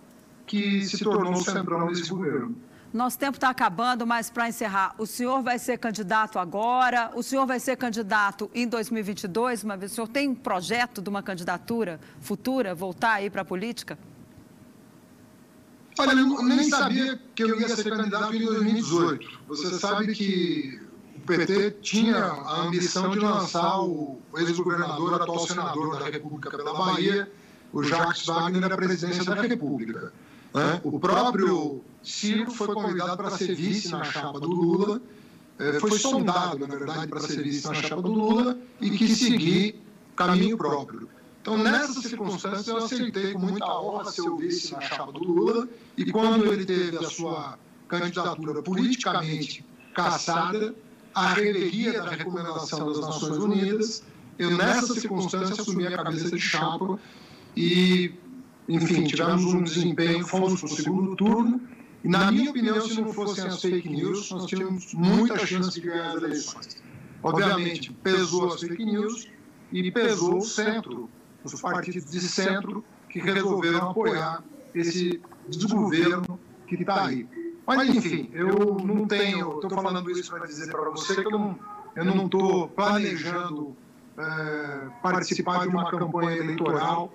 que 0.47 0.83
se 0.83 1.03
tornou 1.03 1.33
o 1.33 1.43
centrão 1.43 1.87
desse 1.87 2.09
governo. 2.09 2.55
Nosso 2.97 3.19
tempo 3.19 3.37
está 3.37 3.49
acabando, 3.49 4.07
mas 4.07 4.31
para 4.31 4.49
encerrar, 4.49 4.95
o 4.97 5.05
senhor 5.05 5.43
vai 5.43 5.59
ser 5.59 5.77
candidato 5.77 6.39
agora? 6.39 7.11
O 7.13 7.21
senhor 7.21 7.45
vai 7.45 7.59
ser 7.59 7.77
candidato 7.77 8.49
em 8.55 8.67
2022? 8.67 9.63
Uma 9.63 9.77
vez, 9.77 9.91
o 9.91 9.95
senhor 9.95 10.07
tem 10.07 10.27
um 10.27 10.33
projeto 10.33 10.99
de 10.99 11.07
uma 11.07 11.21
candidatura 11.21 11.99
futura, 12.19 12.73
voltar 12.73 13.13
aí 13.13 13.29
para 13.29 13.43
a 13.43 13.45
política? 13.45 13.99
Olha, 15.99 16.11
eu 16.19 16.43
nem 16.43 16.63
sabia 16.63 17.21
que 17.35 17.43
eu 17.43 17.61
ia 17.61 17.69
ser 17.69 17.87
candidato 17.87 18.35
em 18.35 18.43
2018. 18.43 19.41
Você 19.47 19.77
sabe 19.77 20.15
que 20.15 20.81
PT 21.27 21.77
tinha 21.83 22.17
a 22.17 22.61
ambição 22.61 23.11
de 23.11 23.19
lançar 23.19 23.79
o 23.79 24.17
ex-governador, 24.37 25.21
atual 25.21 25.45
senador 25.45 25.99
da 25.99 26.09
República 26.09 26.49
pela 26.49 26.73
Bahia, 26.73 27.31
o 27.71 27.83
Jacques 27.83 28.25
Wagner, 28.25 28.73
à 28.73 28.75
presidência 28.75 29.23
da 29.23 29.39
República. 29.39 30.11
Né? 30.53 30.81
O 30.83 30.99
próprio 30.99 31.81
Ciro 32.01 32.51
foi 32.51 32.73
convidado 32.73 33.17
para 33.17 33.31
ser 33.31 33.55
vice 33.55 33.89
na 33.89 34.03
chapa 34.03 34.39
do 34.39 34.47
Lula, 34.47 35.01
é, 35.59 35.79
foi 35.79 35.97
sondado, 35.97 36.67
na 36.67 36.75
verdade, 36.75 37.07
para 37.07 37.19
ser 37.19 37.43
vice 37.43 37.67
na 37.67 37.73
chapa 37.73 38.01
do 38.01 38.11
Lula 38.11 38.57
e 38.79 38.89
quis 38.91 39.17
seguir 39.17 39.81
caminho 40.15 40.57
próprio. 40.57 41.09
Então, 41.41 41.57
nessas 41.57 42.03
circunstâncias, 42.03 42.67
eu 42.67 42.77
aceitei 42.77 43.33
com 43.33 43.39
muita 43.39 43.65
honra 43.65 44.11
ser 44.11 44.21
o 44.21 44.37
vice 44.37 44.73
na 44.73 44.81
chapa 44.81 45.11
do 45.11 45.23
Lula 45.23 45.67
e 45.95 46.11
quando 46.11 46.51
ele 46.51 46.65
teve 46.65 46.97
a 46.97 47.09
sua 47.09 47.57
candidatura 47.87 48.61
politicamente 48.61 49.65
caçada, 49.93 50.75
a 51.13 51.33
revelia 51.33 52.01
da 52.03 52.11
recomendação 52.11 52.85
das 52.87 52.99
Nações 52.99 53.37
Unidas. 53.37 54.03
Eu, 54.37 54.51
nessa 54.55 54.93
circunstância, 54.93 55.61
assumi 55.61 55.87
a 55.87 55.97
cabeça 55.97 56.29
de 56.29 56.39
chapa 56.39 56.99
e, 57.55 58.13
enfim, 58.67 59.03
tivemos 59.05 59.53
um 59.53 59.63
desempenho, 59.63 60.25
fomos 60.25 60.59
para 60.59 60.65
o 60.65 60.69
segundo 60.69 61.15
turno 61.15 61.61
na 62.03 62.31
minha 62.31 62.49
opinião, 62.51 62.79
se 62.81 63.01
não 63.01 63.11
fossem 63.11 63.45
as 63.45 63.61
fake 63.61 63.89
news, 63.89 64.31
nós 64.31 64.45
tínhamos 64.45 64.93
muita 64.93 65.45
chance 65.45 65.79
de 65.79 65.87
ganhar 65.87 66.11
as 66.11 66.23
eleições. 66.23 66.83
Obviamente, 67.21 67.91
pesou 67.91 68.53
as 68.53 68.61
fake 68.61 68.85
news 68.85 69.27
e 69.71 69.91
pesou 69.91 70.37
o 70.37 70.41
centro, 70.41 71.09
os 71.43 71.59
partidos 71.59 72.09
de 72.09 72.21
centro 72.21 72.83
que 73.09 73.19
resolveram 73.19 73.89
apoiar 73.89 74.43
esse 74.73 75.21
desgoverno 75.49 76.39
que 76.67 76.75
está 76.75 77.07
aí. 77.07 77.27
Mas, 77.65 77.89
enfim, 77.89 78.29
eu 78.31 78.77
não 78.85 79.05
tenho, 79.05 79.55
estou 79.55 79.69
falando 79.69 80.09
isso 80.11 80.31
para 80.31 80.45
dizer 80.45 80.71
para 80.71 80.89
você 80.89 81.15
que 81.15 81.33
eu 81.33 82.05
não 82.05 82.25
estou 82.25 82.69
planejando 82.69 83.75
é, 84.17 84.87
participar 85.01 85.67
de 85.67 85.67
uma 85.67 85.89
campanha 85.91 86.37
eleitoral 86.37 87.11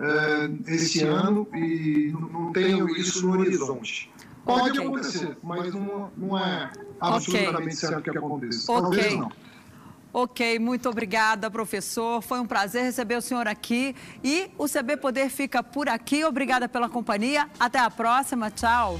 é, 0.00 0.74
esse 0.74 1.02
ano 1.02 1.48
e 1.54 2.12
não 2.12 2.52
tenho 2.52 2.88
isso 2.96 3.26
no 3.26 3.38
horizonte. 3.38 4.10
Pode 4.44 4.78
okay. 4.78 4.86
acontecer, 4.86 5.38
mas 5.42 5.74
não, 5.74 6.10
não 6.16 6.38
é 6.38 6.70
absolutamente 7.00 7.62
okay. 7.62 7.72
certo 7.72 8.02
que 8.02 8.18
aconteça. 8.18 8.72
Ok. 8.72 8.82
Talvez 8.82 9.18
não. 9.18 9.32
Ok, 10.12 10.58
muito 10.58 10.88
obrigada, 10.88 11.50
professor. 11.50 12.22
Foi 12.22 12.40
um 12.40 12.46
prazer 12.46 12.84
receber 12.84 13.16
o 13.16 13.20
senhor 13.20 13.46
aqui. 13.46 13.94
E 14.24 14.48
o 14.56 14.66
CB 14.66 14.96
Poder 14.96 15.28
fica 15.28 15.62
por 15.62 15.90
aqui. 15.90 16.24
Obrigada 16.24 16.66
pela 16.68 16.88
companhia. 16.88 17.50
Até 17.60 17.78
a 17.78 17.90
próxima. 17.90 18.50
Tchau. 18.50 18.98